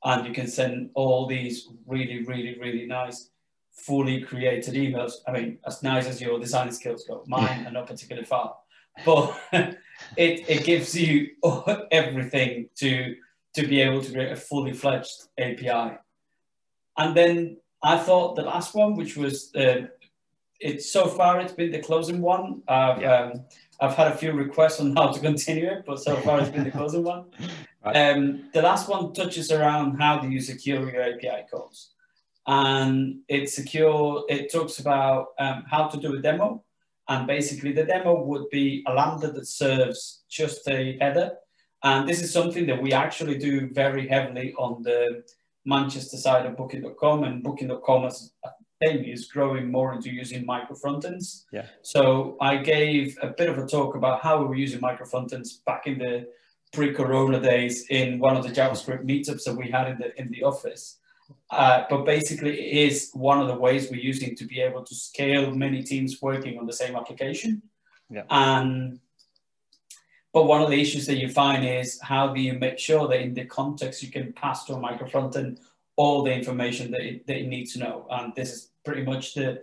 and 0.04 0.28
you 0.28 0.34
can 0.34 0.48
send 0.48 0.91
all 0.93 1.26
these 1.26 1.67
really, 1.88 2.24
really, 2.26 2.60
really 2.60 2.86
nice, 2.86 3.32
fully 3.71 4.21
created 4.21 4.76
emails. 4.76 5.13
I 5.28 5.32
mean, 5.32 5.58
as 5.65 5.82
nice 5.82 6.06
as 6.06 6.21
your 6.21 6.39
design 6.39 6.71
skills 6.71 7.06
go, 7.06 7.24
mine 7.26 7.65
are 7.65 7.71
not 7.71 7.88
particularly 7.88 8.28
far, 8.28 8.56
but 9.04 9.36
it, 10.18 10.50
it 10.50 10.63
gives 10.63 10.96
you 10.96 11.30
everything 11.91 12.70
to 12.76 13.15
to 13.56 13.65
be 13.65 13.82
able 13.82 14.02
to 14.02 14.12
create 14.12 14.32
a 14.32 14.36
fully 14.36 14.74
fledged 14.74 15.30
API. 15.38 15.98
And 16.98 17.15
then 17.15 17.58
I 17.82 17.98
thought 17.98 18.36
the 18.36 18.41
last 18.41 18.76
one, 18.76 18.96
which 18.96 19.15
was 19.15 19.54
uh, 19.56 19.88
it's 20.60 20.91
so 20.91 21.08
far 21.08 21.39
it's 21.39 21.54
been 21.54 21.72
the 21.72 21.80
closing 21.80 22.22
one. 22.22 22.62
I've 22.68 23.02
yeah. 23.02 23.15
um, 23.15 23.46
I've 23.80 23.96
had 23.96 24.08
a 24.08 24.18
few 24.18 24.32
requests 24.32 24.80
on 24.80 24.96
how 24.96 25.12
to 25.12 25.20
continue 25.20 25.68
it, 25.68 25.84
but 25.86 26.00
so 26.00 26.15
far 26.18 26.39
it's 26.39 26.50
been 26.50 26.63
the 26.63 26.72
closing 26.72 27.04
one. 27.04 27.26
Right. 27.86 27.98
Um, 27.98 28.50
the 28.52 28.63
last 28.63 28.89
one 28.89 29.13
touches 29.13 29.52
around 29.52 30.00
how 30.00 30.18
do 30.18 30.28
you 30.28 30.41
secure 30.41 30.91
your 30.91 31.04
API 31.04 31.46
calls, 31.52 31.91
and 32.48 33.20
it's 33.28 33.56
secure. 33.56 34.26
It 34.28 34.52
talks 34.52 34.80
about 34.80 35.28
um, 35.38 35.65
how 35.70 35.89
to 35.89 35.98
do 36.00 36.15
a 36.15 36.20
demo, 36.20 36.63
and 37.08 37.28
basically 37.28 37.72
the 37.72 37.84
demo 37.84 38.24
would 38.24 38.50
be 38.50 38.84
a 38.88 38.94
lambda 38.94 39.32
that 39.32 39.48
serves 39.48 40.24
just 40.30 40.68
a 40.68 40.98
header, 41.00 41.32
and 41.84 42.08
this 42.08 42.22
is 42.22 42.32
something 42.32 42.65
that 42.68 42.82
we 42.82 42.94
actually 42.94 43.38
do 43.38 43.70
very 43.72 44.08
heavily 44.08 44.54
on 44.58 44.82
the 44.84 45.24
Manchester 45.65 46.18
side 46.18 46.46
of 46.46 46.58
Booking.com, 46.58 47.24
and 47.24 47.44
Booking.com 47.44 48.04
has 48.04 48.32
thing 48.84 49.06
is 49.06 49.28
growing 49.28 49.72
more 49.72 49.94
into 49.94 50.10
using 50.10 50.46
micro 50.46 50.76
frontends. 50.76 51.44
Yeah. 51.52 51.65
So 51.82 52.38
I 52.41 52.58
gave 52.58 53.18
a 53.22 53.28
bit 53.28 53.50
of 53.50 53.58
a 53.58 53.65
talk 53.65 53.96
about 53.96 54.22
how 54.22 54.41
we 54.41 54.46
were 54.46 54.56
using 54.56 54.82
micro 54.82 55.06
frontends 55.06 55.63
back 55.65 55.88
in 55.88 55.98
the 55.98 56.28
pre-corona 56.74 57.39
days 57.39 57.86
in 57.89 58.20
one 58.20 58.36
of 58.36 58.44
the 58.44 58.50
JavaScript 58.50 59.06
meetups 59.06 59.44
that 59.46 59.56
we 59.56 59.72
had 59.72 59.88
in 59.88 59.98
the 59.98 60.20
in 60.20 60.30
the 60.32 60.44
office. 60.44 61.00
Uh, 61.51 61.84
but 61.89 62.05
basically, 62.05 62.60
it 62.60 62.88
is 62.88 63.12
one 63.13 63.39
of 63.39 63.47
the 63.47 63.55
ways 63.55 63.89
we're 63.89 64.01
using 64.01 64.36
to 64.36 64.45
be 64.45 64.62
able 64.62 64.84
to 64.84 64.95
scale 64.95 65.51
many 65.51 65.84
teams 65.84 66.21
working 66.21 66.58
on 66.58 66.65
the 66.65 66.73
same 66.73 66.95
application. 66.95 67.62
Yeah. 68.10 68.23
And 68.29 68.99
but 70.34 70.47
one 70.47 70.62
of 70.62 70.69
the 70.69 70.81
issues 70.81 71.05
that 71.05 71.17
you 71.17 71.29
find 71.29 71.65
is 71.65 71.97
how 72.01 72.34
do 72.34 72.41
you 72.41 72.53
make 72.53 72.77
sure 72.77 73.08
that 73.08 73.21
in 73.21 73.34
the 73.34 73.45
context 73.45 74.03
you 74.03 74.12
can 74.12 74.34
pass 74.34 74.65
to 74.65 74.73
a 74.73 74.79
micro 74.79 75.08
frontend 75.08 75.60
all 75.95 76.23
the 76.23 76.34
information 76.34 76.91
that 76.91 77.01
it, 77.01 77.25
that 77.27 77.39
you 77.39 77.47
need 77.47 77.67
to 77.67 77.79
know. 77.79 78.05
And 78.10 78.36
this 78.36 78.51
is 78.51 78.71
pretty 78.84 79.03
much 79.03 79.34
the 79.34 79.62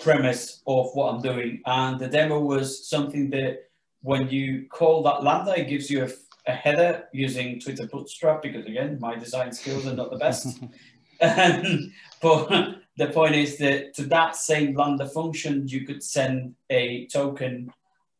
premise 0.00 0.62
of 0.66 0.90
what 0.94 1.14
I'm 1.14 1.20
doing. 1.20 1.60
And 1.66 1.98
the 1.98 2.08
demo 2.08 2.40
was 2.40 2.88
something 2.88 3.28
that 3.30 3.68
when 4.00 4.30
you 4.30 4.66
call 4.70 5.02
that 5.02 5.22
Lambda, 5.22 5.60
it 5.60 5.68
gives 5.68 5.90
you 5.90 6.04
a, 6.04 6.08
a 6.46 6.54
header 6.54 7.04
using 7.12 7.60
Twitter 7.60 7.86
Bootstrap, 7.86 8.40
because 8.40 8.64
again, 8.64 8.98
my 9.00 9.16
design 9.16 9.52
skills 9.52 9.86
are 9.86 9.94
not 9.94 10.10
the 10.10 10.16
best. 10.16 10.62
But 11.20 12.76
the 12.96 13.06
point 13.12 13.34
is 13.34 13.58
that 13.58 13.94
to 13.94 14.02
that 14.06 14.36
same 14.36 14.74
Lambda 14.74 15.08
function, 15.08 15.66
you 15.68 15.86
could 15.86 16.02
send 16.02 16.54
a 16.68 17.06
token, 17.06 17.72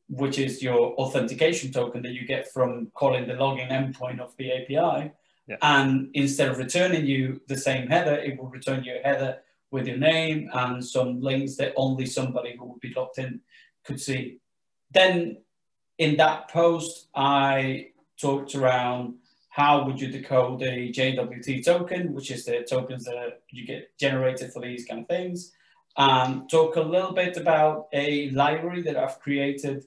which 0.08 0.38
is 0.38 0.62
your 0.62 0.94
authentication 0.94 1.72
token 1.72 2.02
that 2.02 2.12
you 2.12 2.26
get 2.26 2.50
from 2.52 2.90
calling 2.94 3.26
the 3.26 3.34
login 3.34 3.70
endpoint 3.70 4.20
of 4.20 4.36
the 4.36 4.52
API. 4.52 5.12
Yeah. 5.46 5.56
And 5.62 6.10
instead 6.14 6.48
of 6.48 6.58
returning 6.58 7.06
you 7.06 7.40
the 7.48 7.56
same 7.56 7.88
header, 7.88 8.14
it 8.14 8.38
will 8.38 8.48
return 8.48 8.84
you 8.84 8.94
a 8.96 9.06
header 9.06 9.38
with 9.70 9.86
your 9.86 9.98
name 9.98 10.48
and 10.52 10.84
some 10.84 11.20
links 11.20 11.56
that 11.56 11.72
only 11.76 12.06
somebody 12.06 12.56
who 12.56 12.64
would 12.66 12.80
be 12.80 12.92
logged 12.94 13.18
in 13.18 13.40
could 13.84 14.00
see. 14.00 14.38
Then 14.92 15.38
in 15.98 16.16
that 16.16 16.48
post, 16.50 17.08
I 17.14 17.88
talked 18.20 18.54
around 18.54 19.14
how 19.50 19.84
would 19.84 20.00
you 20.00 20.08
decode 20.08 20.62
a 20.62 20.90
JWT 20.90 21.64
token, 21.64 22.12
which 22.14 22.30
is 22.30 22.44
the 22.44 22.64
tokens 22.68 23.04
that 23.04 23.42
you 23.50 23.66
get 23.66 23.96
generated 23.98 24.52
for 24.52 24.62
these 24.62 24.86
kind 24.86 25.02
of 25.02 25.08
things. 25.08 25.52
Um, 25.96 26.46
talk 26.48 26.76
a 26.76 26.80
little 26.80 27.12
bit 27.12 27.36
about 27.36 27.88
a 27.92 28.30
library 28.30 28.82
that 28.82 28.96
I've 28.96 29.20
created 29.20 29.84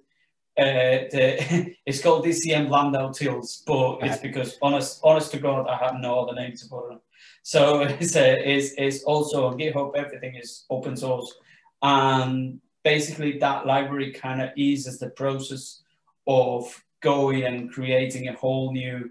uh, 0.57 1.09
the, 1.11 1.75
it's 1.85 2.01
called 2.01 2.25
DCM 2.25 2.69
Lambda 2.69 2.99
Utils, 2.99 3.63
but 3.65 3.99
it's 4.05 4.21
because 4.21 4.57
honest, 4.61 4.99
honest 5.03 5.31
to 5.31 5.39
God, 5.39 5.67
I 5.67 5.77
have 5.77 5.95
no 5.99 6.19
other 6.19 6.35
name 6.35 6.55
to 6.55 6.67
put 6.67 6.91
on. 6.91 6.99
So 7.41 7.81
it's, 7.99 8.15
a, 8.15 8.37
it's, 8.47 8.73
it's 8.77 9.03
also 9.03 9.47
on 9.47 9.57
GitHub, 9.57 9.95
everything 9.95 10.35
is 10.35 10.65
open 10.69 10.95
source. 10.95 11.33
And 11.81 12.59
basically 12.83 13.39
that 13.39 13.65
library 13.65 14.11
kind 14.11 14.41
of 14.41 14.51
eases 14.55 14.99
the 14.99 15.09
process 15.09 15.81
of 16.27 16.83
going 17.01 17.43
and 17.43 17.71
creating 17.71 18.27
a 18.27 18.33
whole 18.33 18.71
new, 18.71 19.09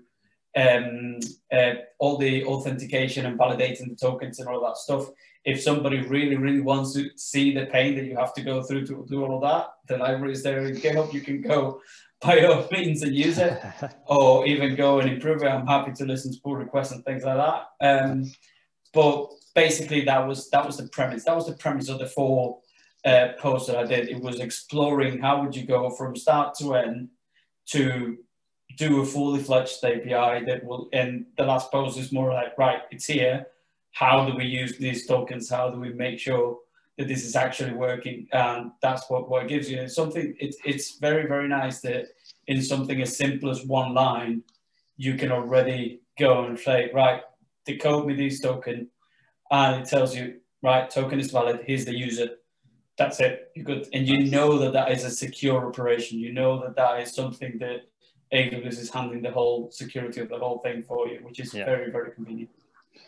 um, 0.57 1.19
uh, 1.53 1.75
all 1.99 2.19
the 2.19 2.45
authentication 2.45 3.27
and 3.27 3.39
validating 3.39 3.89
the 3.89 3.97
tokens 3.97 4.39
and 4.39 4.49
all 4.49 4.61
that 4.65 4.77
stuff 4.77 5.09
if 5.45 5.61
somebody 5.61 6.01
really, 6.01 6.37
really 6.37 6.61
wants 6.61 6.95
to 6.95 7.11
see 7.17 7.53
the 7.53 7.67
pain 7.67 7.97
that 7.97 8.05
you 8.05 8.17
have 8.17 8.33
to 8.35 8.43
go 8.43 8.63
through 8.63 8.87
to 8.87 9.05
do 9.09 9.25
all 9.25 9.37
of 9.37 9.43
that, 9.43 9.73
the 9.89 9.97
library 9.99 10.33
is 10.33 10.43
there 10.43 10.65
in 10.67 10.77
GitHub. 10.77 11.13
You 11.13 11.21
can 11.21 11.41
go 11.41 11.81
by 12.21 12.45
all 12.45 12.69
means 12.71 13.03
and 13.03 13.15
use 13.15 13.39
it, 13.39 13.61
or 14.07 14.47
even 14.47 14.77
go 14.77 15.01
and 15.01 15.11
improve 15.11 15.43
it. 15.43 15.49
I'm 15.49 15.67
happy 15.67 15.93
to 15.93 16.05
listen 16.05 16.33
to 16.33 16.41
pull 16.41 16.55
requests 16.55 16.93
and 16.93 17.05
things 17.05 17.25
like 17.25 17.37
that. 17.37 17.67
Um, 17.81 18.33
but 18.95 19.31
basically, 19.55 20.05
that 20.05 20.27
was 20.27 20.49
that 20.51 20.65
was 20.65 20.77
the 20.77 20.89
premise. 20.89 21.25
That 21.25 21.35
was 21.35 21.47
the 21.47 21.55
premise 21.55 21.89
of 21.89 21.99
the 21.99 22.07
four 22.07 22.61
uh, 23.05 23.29
posts 23.41 23.67
that 23.67 23.77
I 23.77 23.85
did. 23.85 24.09
It 24.09 24.21
was 24.21 24.39
exploring 24.39 25.21
how 25.21 25.43
would 25.43 25.57
you 25.57 25.67
go 25.67 25.91
from 25.91 26.15
start 26.15 26.55
to 26.59 26.77
end 26.77 27.09
to 27.71 28.19
do 28.77 29.01
a 29.01 29.07
fully 29.07 29.43
fledged 29.43 29.85
API 29.85 30.45
that 30.47 30.63
will. 30.65 30.89
And 30.93 31.27
the 31.37 31.45
last 31.45 31.71
post 31.71 31.99
is 31.99 32.13
more 32.13 32.33
like 32.33 32.57
right, 32.59 32.83
it's 32.91 33.07
here 33.07 33.47
how 33.93 34.25
do 34.25 34.35
we 34.35 34.45
use 34.45 34.77
these 34.79 35.07
tokens? 35.07 35.49
How 35.51 35.71
do 35.71 35.79
we 35.79 35.93
make 35.93 36.19
sure 36.19 36.59
that 36.99 37.09
this 37.09 37.25
is 37.25 37.37
actually 37.37 37.75
working? 37.75 38.27
And 38.33 38.73
that's 38.81 39.09
what, 39.09 39.29
what 39.29 39.45
it 39.45 39.49
gives 39.49 39.71
you. 39.71 39.81
It's 39.81 39.95
something, 39.95 40.35
it's, 40.41 40.57
it's 40.65 40.99
very, 40.99 41.29
very 41.29 41.47
nice 41.47 41.81
that 41.83 42.07
in 42.47 42.63
something 42.63 43.01
as 43.03 43.17
simple 43.17 43.51
as 43.51 43.65
one 43.65 43.95
line, 43.95 44.43
you 44.97 45.15
can 45.15 45.31
already 45.31 46.01
go 46.19 46.45
and 46.45 46.59
say, 46.59 46.91
right, 46.93 47.23
decode 47.67 48.07
me 48.07 48.15
this 48.15 48.41
token. 48.41 48.89
And 49.51 49.83
it 49.83 49.89
tells 49.89 50.17
you, 50.17 50.41
right, 50.63 50.89
token 50.89 51.21
is 51.21 51.31
valid. 51.31 51.61
Here's 51.67 51.85
the 51.85 51.97
user. 51.97 52.31
That's 52.97 53.21
it. 53.21 53.51
You're 53.55 53.65
good. 53.65 53.89
And 53.93 54.09
you 54.09 54.31
know 54.31 54.59
that 54.59 54.73
that 54.73 54.91
is 54.91 55.05
a 55.05 55.11
secure 55.11 55.67
operation. 55.67 56.19
You 56.19 56.33
know 56.33 56.61
that 56.63 56.77
that 56.77 57.01
is 57.01 57.15
something 57.15 57.59
that 57.59 57.83
AWS 58.33 58.79
is 58.79 58.91
handling 58.91 59.23
the 59.23 59.31
whole 59.31 59.71
security 59.71 60.21
of 60.21 60.29
the 60.29 60.39
whole 60.39 60.59
thing 60.59 60.83
for 60.83 61.09
you, 61.09 61.19
which 61.23 61.41
is 61.41 61.53
yeah. 61.53 61.65
very, 61.65 61.91
very 61.91 62.13
convenient. 62.13 62.51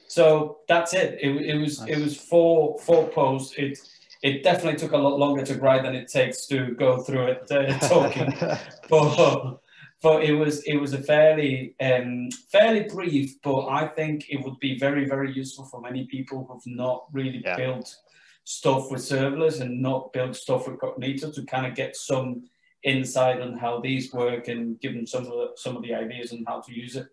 So 0.06 0.58
that's 0.68 0.94
it. 0.94 1.18
It, 1.20 1.30
it 1.30 1.58
was 1.58 1.80
nice. 1.80 1.90
it 1.90 2.02
was 2.02 2.16
four 2.16 2.78
four 2.78 3.08
posts. 3.08 3.54
It 3.56 3.78
it 4.22 4.42
definitely 4.42 4.78
took 4.78 4.92
a 4.92 4.98
lot 4.98 5.18
longer 5.18 5.44
to 5.44 5.54
write 5.56 5.82
than 5.82 5.94
it 5.94 6.08
takes 6.08 6.46
to 6.46 6.74
go 6.74 6.98
through 6.98 7.26
it 7.26 7.50
uh, 7.50 7.78
talking, 7.88 8.32
but 8.90 9.58
but 10.02 10.22
it 10.22 10.34
was 10.34 10.62
it 10.64 10.76
was 10.76 10.92
a 10.92 11.02
fairly 11.02 11.74
um, 11.80 12.28
fairly 12.52 12.84
brief. 12.84 13.40
But 13.42 13.68
I 13.68 13.86
think 13.88 14.26
it 14.28 14.44
would 14.44 14.58
be 14.60 14.78
very 14.78 15.06
very 15.06 15.32
useful 15.32 15.64
for 15.64 15.80
many 15.80 16.04
people 16.06 16.46
who've 16.46 16.76
not 16.76 17.06
really 17.12 17.42
yeah. 17.44 17.56
built 17.56 17.96
stuff 18.44 18.90
with 18.90 19.00
serverless 19.00 19.60
and 19.60 19.80
not 19.80 20.12
built 20.12 20.36
stuff 20.36 20.68
with 20.68 20.78
Cognito 20.78 21.34
to 21.34 21.44
kind 21.46 21.66
of 21.66 21.74
get 21.74 21.96
some 21.96 22.44
insight 22.84 23.40
on 23.40 23.56
how 23.56 23.80
these 23.80 24.12
work 24.12 24.48
and 24.48 24.80
give 24.80 24.94
them 24.94 25.06
some 25.06 25.22
of 25.24 25.30
the, 25.30 25.50
some 25.56 25.76
of 25.76 25.82
the 25.82 25.94
ideas 25.94 26.32
on 26.32 26.44
how 26.46 26.60
to 26.60 26.72
use 26.72 26.96
it. 26.96 27.08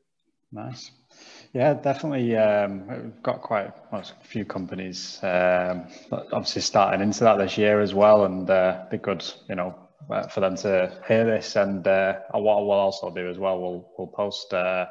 Nice. 0.51 0.91
Yeah, 1.53 1.73
definitely. 1.73 2.35
Um, 2.35 2.87
we've 2.87 3.23
got 3.23 3.41
quite 3.41 3.73
well, 3.91 4.01
a 4.01 4.25
few 4.25 4.45
companies 4.45 5.19
um, 5.23 5.87
obviously 6.11 6.61
starting 6.61 7.01
into 7.01 7.23
that 7.23 7.37
this 7.37 7.57
year 7.57 7.81
as 7.81 7.93
well, 7.93 8.25
and 8.25 8.49
uh, 8.49 8.85
be 8.89 8.97
good, 8.97 9.23
you 9.49 9.55
know, 9.55 9.75
uh, 10.09 10.27
for 10.27 10.41
them 10.41 10.55
to 10.57 10.91
hear 11.07 11.25
this. 11.25 11.55
And 11.55 11.85
uh, 11.87 12.19
what 12.31 12.65
we'll 12.65 12.71
also 12.71 13.09
do 13.13 13.29
as 13.29 13.37
well, 13.37 13.59
we'll 13.59 13.91
we'll 13.97 14.07
post 14.07 14.53
uh, 14.53 14.87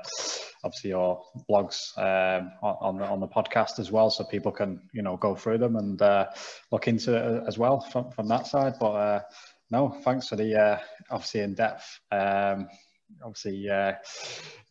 obviously 0.62 0.90
your 0.90 1.22
blogs 1.48 1.96
um, 1.98 2.52
on 2.62 2.98
the 2.98 3.04
on 3.04 3.20
the 3.20 3.28
podcast 3.28 3.78
as 3.78 3.90
well, 3.90 4.10
so 4.10 4.24
people 4.24 4.52
can 4.52 4.80
you 4.92 5.02
know 5.02 5.16
go 5.16 5.34
through 5.34 5.58
them 5.58 5.76
and 5.76 6.00
uh, 6.02 6.26
look 6.72 6.88
into 6.88 7.16
it 7.16 7.44
as 7.46 7.58
well 7.58 7.80
from 7.80 8.10
from 8.10 8.28
that 8.28 8.46
side. 8.46 8.74
But 8.78 8.92
uh, 8.92 9.20
no, 9.70 9.90
thanks 10.04 10.28
for 10.28 10.36
the 10.36 10.58
uh, 10.58 10.78
obviously 11.10 11.40
in 11.40 11.54
depth. 11.54 12.00
Um, 12.10 12.68
obviously 13.24 13.68
uh, 13.68 13.92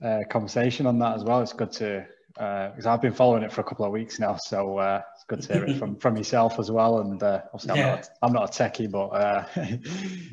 uh, 0.04 0.20
conversation 0.30 0.86
on 0.86 1.00
that 1.00 1.16
as 1.16 1.24
well. 1.24 1.42
It's 1.42 1.54
good 1.54 1.72
to 1.74 2.06
because 2.34 2.86
uh, 2.86 2.94
I've 2.94 3.02
been 3.02 3.12
following 3.12 3.44
it 3.44 3.52
for 3.52 3.62
a 3.62 3.64
couple 3.64 3.84
of 3.84 3.92
weeks 3.92 4.18
now, 4.18 4.38
so 4.38 4.78
uh, 4.78 5.02
it's 5.14 5.26
good 5.26 5.42
to 5.42 5.54
hear 5.54 5.66
it 5.66 5.78
from, 5.78 5.96
from 6.00 6.16
yourself 6.16 6.58
as 6.58 6.72
well. 6.72 7.00
And 7.00 7.22
uh, 7.22 7.42
obviously, 7.54 7.80
yeah. 7.80 7.88
I'm, 7.88 7.96
not, 7.98 8.10
I'm 8.22 8.34
not 8.34 8.60
a 8.60 8.64
techie, 8.64 8.90
but 8.90 9.08
uh, 9.08 9.46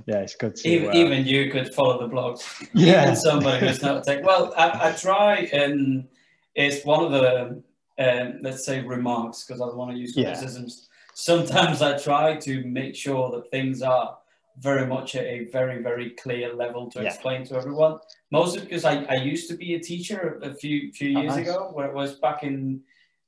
yeah, 0.07 0.21
it's 0.21 0.37
good 0.37 0.55
to. 0.57 0.69
Even, 0.69 0.95
even 0.95 1.27
you 1.27 1.51
could 1.51 1.75
follow 1.75 2.07
the 2.07 2.15
blogs. 2.15 2.45
Yeah, 2.75 3.05
even 3.05 3.17
somebody 3.17 3.67
who's 3.67 3.83
not 3.83 3.99
a 3.99 4.01
tech. 4.03 4.25
Well, 4.25 4.55
I, 4.57 4.91
I 4.91 4.93
try, 4.93 5.49
and 5.53 6.07
it's 6.55 6.85
one 6.85 7.05
of 7.05 7.13
the 7.13 7.63
um, 7.99 8.39
let's 8.43 8.65
say 8.65 8.83
remarks 8.83 9.45
because 9.45 9.61
I 9.61 9.67
don't 9.67 9.77
want 9.77 9.91
to 9.93 9.97
use 9.97 10.13
criticisms. 10.13 10.83
Yeah. 10.83 10.93
Sometimes 11.15 11.83
I 11.83 11.99
try 11.99 12.37
to 12.37 12.63
make 12.65 12.95
sure 12.95 13.31
that 13.31 13.51
things 13.51 13.81
are 13.81 14.19
very 14.59 14.87
much 14.87 15.15
at 15.15 15.25
a 15.25 15.45
very, 15.45 15.83
very 15.83 16.11
clear 16.11 16.55
level 16.55 16.91
to 16.91 17.03
yeah. 17.03 17.09
explain 17.09 17.45
to 17.47 17.57
everyone. 17.57 17.99
Mostly 18.31 18.61
because 18.61 18.85
I, 18.85 19.05
I 19.05 19.17
used 19.17 19.49
to 19.51 19.57
be 19.57 19.75
a 19.75 19.81
teacher 19.81 20.41
a 20.43 20.55
few 20.55 20.93
few 20.93 21.17
oh, 21.17 21.21
years 21.23 21.37
nice. 21.37 21.49
ago, 21.49 21.71
where 21.73 21.87
it 21.87 21.95
was 21.95 22.15
back 22.19 22.43
in 22.43 22.81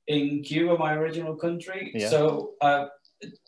in 0.07 0.41
Cuba, 0.41 0.77
my 0.77 0.93
original 0.95 1.35
country. 1.35 1.91
Yeah. 1.93 2.09
So 2.09 2.53
uh, 2.61 2.87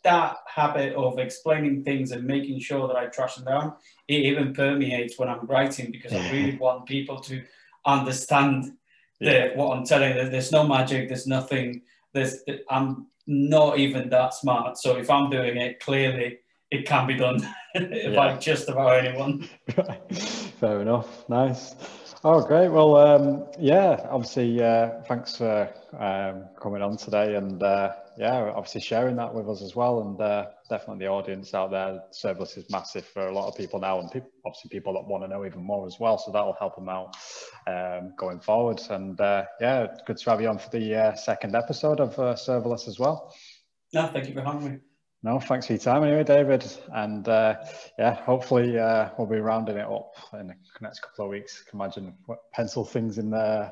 that 0.03 0.37
habit 0.47 0.93
of 0.95 1.17
explaining 1.17 1.83
things 1.83 2.11
and 2.11 2.23
making 2.23 2.59
sure 2.59 2.87
that 2.87 2.95
I 2.95 3.07
trash 3.07 3.35
them 3.35 3.45
down, 3.45 3.73
it 4.07 4.21
even 4.25 4.53
permeates 4.53 5.17
when 5.17 5.27
I'm 5.29 5.45
writing 5.47 5.91
because 5.91 6.13
I 6.13 6.31
really 6.31 6.57
want 6.57 6.85
people 6.85 7.19
to 7.21 7.43
understand 7.85 8.73
yeah. 9.19 9.47
the, 9.47 9.53
what 9.55 9.75
I'm 9.75 9.85
telling 9.85 10.15
them. 10.15 10.31
There's 10.31 10.51
no 10.51 10.67
magic. 10.67 11.07
There's 11.07 11.27
nothing. 11.27 11.81
There's 12.13 12.43
I'm 12.69 13.07
not 13.25 13.79
even 13.79 14.09
that 14.09 14.35
smart. 14.35 14.77
So 14.77 14.97
if 14.97 15.09
I'm 15.09 15.29
doing 15.31 15.57
it 15.57 15.79
clearly 15.79 16.39
it 16.71 16.85
can 16.87 17.05
be 17.05 17.15
done 17.15 17.41
by 18.15 18.37
just 18.37 18.69
about 18.69 19.05
anyone. 19.05 19.47
Fair 20.59 20.81
enough. 20.81 21.27
Nice. 21.29 21.75
Oh, 22.23 22.41
great. 22.41 22.69
Well, 22.69 22.95
um, 22.97 23.47
yeah, 23.59 24.07
obviously, 24.09 24.61
uh, 24.63 25.01
thanks 25.07 25.37
for 25.37 25.67
um, 25.97 26.45
coming 26.61 26.83
on 26.83 26.95
today 26.95 27.35
and 27.35 27.61
uh, 27.63 27.93
yeah, 28.15 28.51
obviously 28.55 28.81
sharing 28.81 29.15
that 29.15 29.33
with 29.33 29.49
us 29.49 29.63
as 29.63 29.75
well. 29.75 30.01
And 30.01 30.21
uh, 30.21 30.45
definitely 30.69 31.05
the 31.05 31.11
audience 31.11 31.55
out 31.55 31.71
there, 31.71 31.99
serverless 32.13 32.57
is 32.59 32.69
massive 32.69 33.05
for 33.05 33.27
a 33.27 33.33
lot 33.33 33.47
of 33.47 33.57
people 33.57 33.79
now 33.79 33.99
and 33.99 34.09
obviously 34.45 34.69
people 34.69 34.93
that 34.93 35.05
want 35.05 35.23
to 35.23 35.27
know 35.27 35.45
even 35.45 35.63
more 35.63 35.87
as 35.87 35.99
well. 35.99 36.19
So 36.19 36.31
that'll 36.31 36.55
help 36.59 36.75
them 36.75 36.89
out 36.89 37.15
um, 37.67 38.13
going 38.17 38.39
forward. 38.39 38.79
And 38.91 39.19
uh, 39.19 39.45
yeah, 39.59 39.87
good 40.05 40.17
to 40.17 40.29
have 40.29 40.41
you 40.41 40.47
on 40.47 40.59
for 40.59 40.69
the 40.69 40.95
uh, 40.95 41.15
second 41.15 41.55
episode 41.55 41.99
of 41.99 42.19
uh, 42.19 42.35
serverless 42.35 42.87
as 42.87 42.99
well. 42.99 43.33
No, 43.93 44.07
thank 44.07 44.27
you 44.27 44.35
for 44.35 44.41
having 44.41 44.73
me. 44.73 44.77
No, 45.23 45.39
thanks 45.39 45.67
for 45.67 45.73
your 45.73 45.79
time 45.79 46.03
anyway, 46.03 46.23
David. 46.23 46.65
And 46.93 47.27
uh, 47.27 47.57
yeah, 47.99 48.15
hopefully 48.15 48.79
uh, 48.79 49.09
we'll 49.17 49.27
be 49.27 49.37
rounding 49.37 49.77
it 49.77 49.85
up 49.85 50.15
in 50.33 50.47
the 50.47 50.55
next 50.81 51.01
couple 51.01 51.25
of 51.25 51.31
weeks. 51.31 51.61
can 51.69 51.79
imagine 51.79 52.15
pencil 52.53 52.83
things 52.83 53.19
in 53.19 53.29
the 53.29 53.71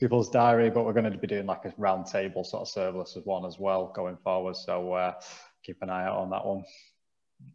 people's 0.00 0.28
diary, 0.28 0.70
but 0.70 0.84
we're 0.84 0.92
going 0.92 1.10
to 1.10 1.16
be 1.16 1.28
doing 1.28 1.46
like 1.46 1.64
a 1.66 1.74
round 1.78 2.06
table 2.06 2.42
sort 2.42 2.68
of 2.68 2.74
serverless 2.74 3.16
as 3.16 3.24
one 3.24 3.46
as 3.46 3.60
well 3.60 3.92
going 3.94 4.16
forward. 4.16 4.56
So 4.56 4.92
uh, 4.94 5.12
keep 5.62 5.76
an 5.82 5.90
eye 5.90 6.04
out 6.04 6.16
on 6.16 6.30
that 6.30 6.44
one. 6.44 6.64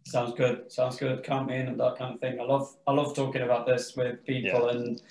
Sounds 0.07 0.33
good. 0.35 0.71
Sounds 0.71 0.95
good. 0.95 1.25
In 1.27 1.51
and 1.67 1.79
that 1.81 1.97
kind 1.97 2.15
of 2.15 2.21
thing. 2.21 2.39
I 2.39 2.43
love 2.43 2.73
I 2.87 2.93
love 2.93 3.13
talking 3.13 3.41
about 3.41 3.67
this 3.67 3.97
with 3.97 4.23
people 4.23 4.71
yeah. 4.71 4.77
and 4.77 5.01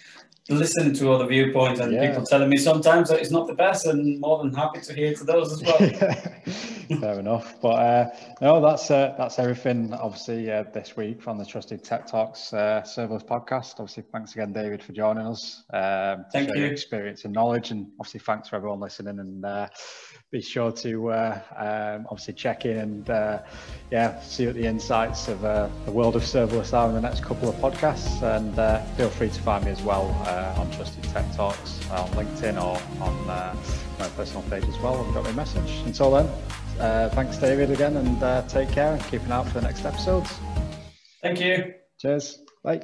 listening 0.49 0.93
to 0.95 1.13
other 1.13 1.27
viewpoints 1.27 1.81
and 1.81 1.93
yeah. 1.93 2.09
people 2.09 2.25
telling 2.27 2.49
me 2.49 2.57
sometimes 2.57 3.09
that 3.09 3.21
it's 3.21 3.31
not 3.31 3.47
the 3.47 3.55
best 3.55 3.87
and 3.87 4.19
more 4.21 4.43
than 4.43 4.53
happy 4.53 4.81
to 4.81 4.93
hear 4.93 5.15
to 5.15 5.25
those 5.25 5.53
as 5.53 5.63
well. 5.63 5.79
Fair 7.01 7.21
enough. 7.21 7.61
But 7.61 7.69
uh, 7.69 8.11
no, 8.41 8.61
that's 8.61 8.91
uh, 8.91 9.15
that's 9.17 9.39
everything 9.39 9.95
obviously 9.95 10.51
uh, 10.51 10.65
this 10.75 10.97
week 10.97 11.23
from 11.23 11.39
the 11.39 11.47
Trusted 11.47 11.85
Tech 11.85 12.07
Talks 12.07 12.53
uh, 12.53 12.83
Serverless 12.85 13.25
podcast. 13.25 13.75
Obviously, 13.79 14.05
thanks 14.13 14.33
again, 14.33 14.53
David, 14.53 14.83
for 14.83 14.93
joining 14.93 15.27
us. 15.27 15.63
Um, 15.73 16.25
Thank 16.33 16.55
you. 16.55 16.65
experience 16.65 17.25
and 17.25 17.33
knowledge 17.33 17.71
and 17.71 17.87
obviously 18.01 18.21
thanks 18.21 18.49
for 18.49 18.57
everyone 18.57 18.81
listening 18.81 19.21
and 19.21 19.45
uh, 19.45 19.69
be 20.33 20.41
sure 20.41 20.73
to 20.73 21.11
uh, 21.11 21.41
um, 21.57 22.07
obviously 22.11 22.33
check 22.33 22.65
in 22.65 22.79
and 22.79 23.11
uh, 23.11 23.39
yeah, 23.91 24.19
see 24.23 24.47
what 24.47 24.55
the 24.55 24.65
insights 24.65 25.29
of 25.29 25.45
uh, 25.45 25.69
the 25.85 25.93
world 25.93 26.17
of 26.17 26.23
serverless 26.23 26.73
are 26.73 26.89
in 26.89 26.95
the 26.95 27.01
next 27.01 27.23
couple 27.23 27.51
of 27.51 27.55
podcasts. 27.57 28.23
And 28.23 28.59
uh, 28.59 28.81
feel 28.97 29.11
free 29.11 29.29
to 29.29 29.41
find 29.43 29.65
me 29.65 29.71
as 29.71 29.83
well 29.83 30.09
uh, 30.27 30.59
on 30.59 30.71
Trusted 30.73 31.05
Tech 31.05 31.31
Talks 31.37 31.79
on 31.91 32.09
LinkedIn 32.13 32.57
or 32.57 32.81
on 33.03 33.31
uh, 33.31 33.55
my 33.99 34.09
personal 34.09 34.43
page 34.45 34.65
as 34.65 34.79
well. 34.79 35.05
And 35.05 35.13
drop 35.13 35.27
me 35.27 35.33
a 35.33 35.35
message. 35.35 35.71
Until 35.85 36.11
then, 36.11 37.11
thanks, 37.11 37.37
David, 37.37 37.71
again, 37.71 37.99
and 37.99 38.49
take 38.49 38.71
care 38.71 38.95
and 38.95 39.05
keep 39.05 39.23
an 39.23 39.33
eye 39.33 39.37
out 39.37 39.49
for 39.49 39.61
the 39.61 39.63
next 39.63 39.85
episodes. 39.85 40.33
Thank 41.21 41.41
you. 41.41 41.75
Cheers. 42.01 42.39
Bye. 42.65 42.83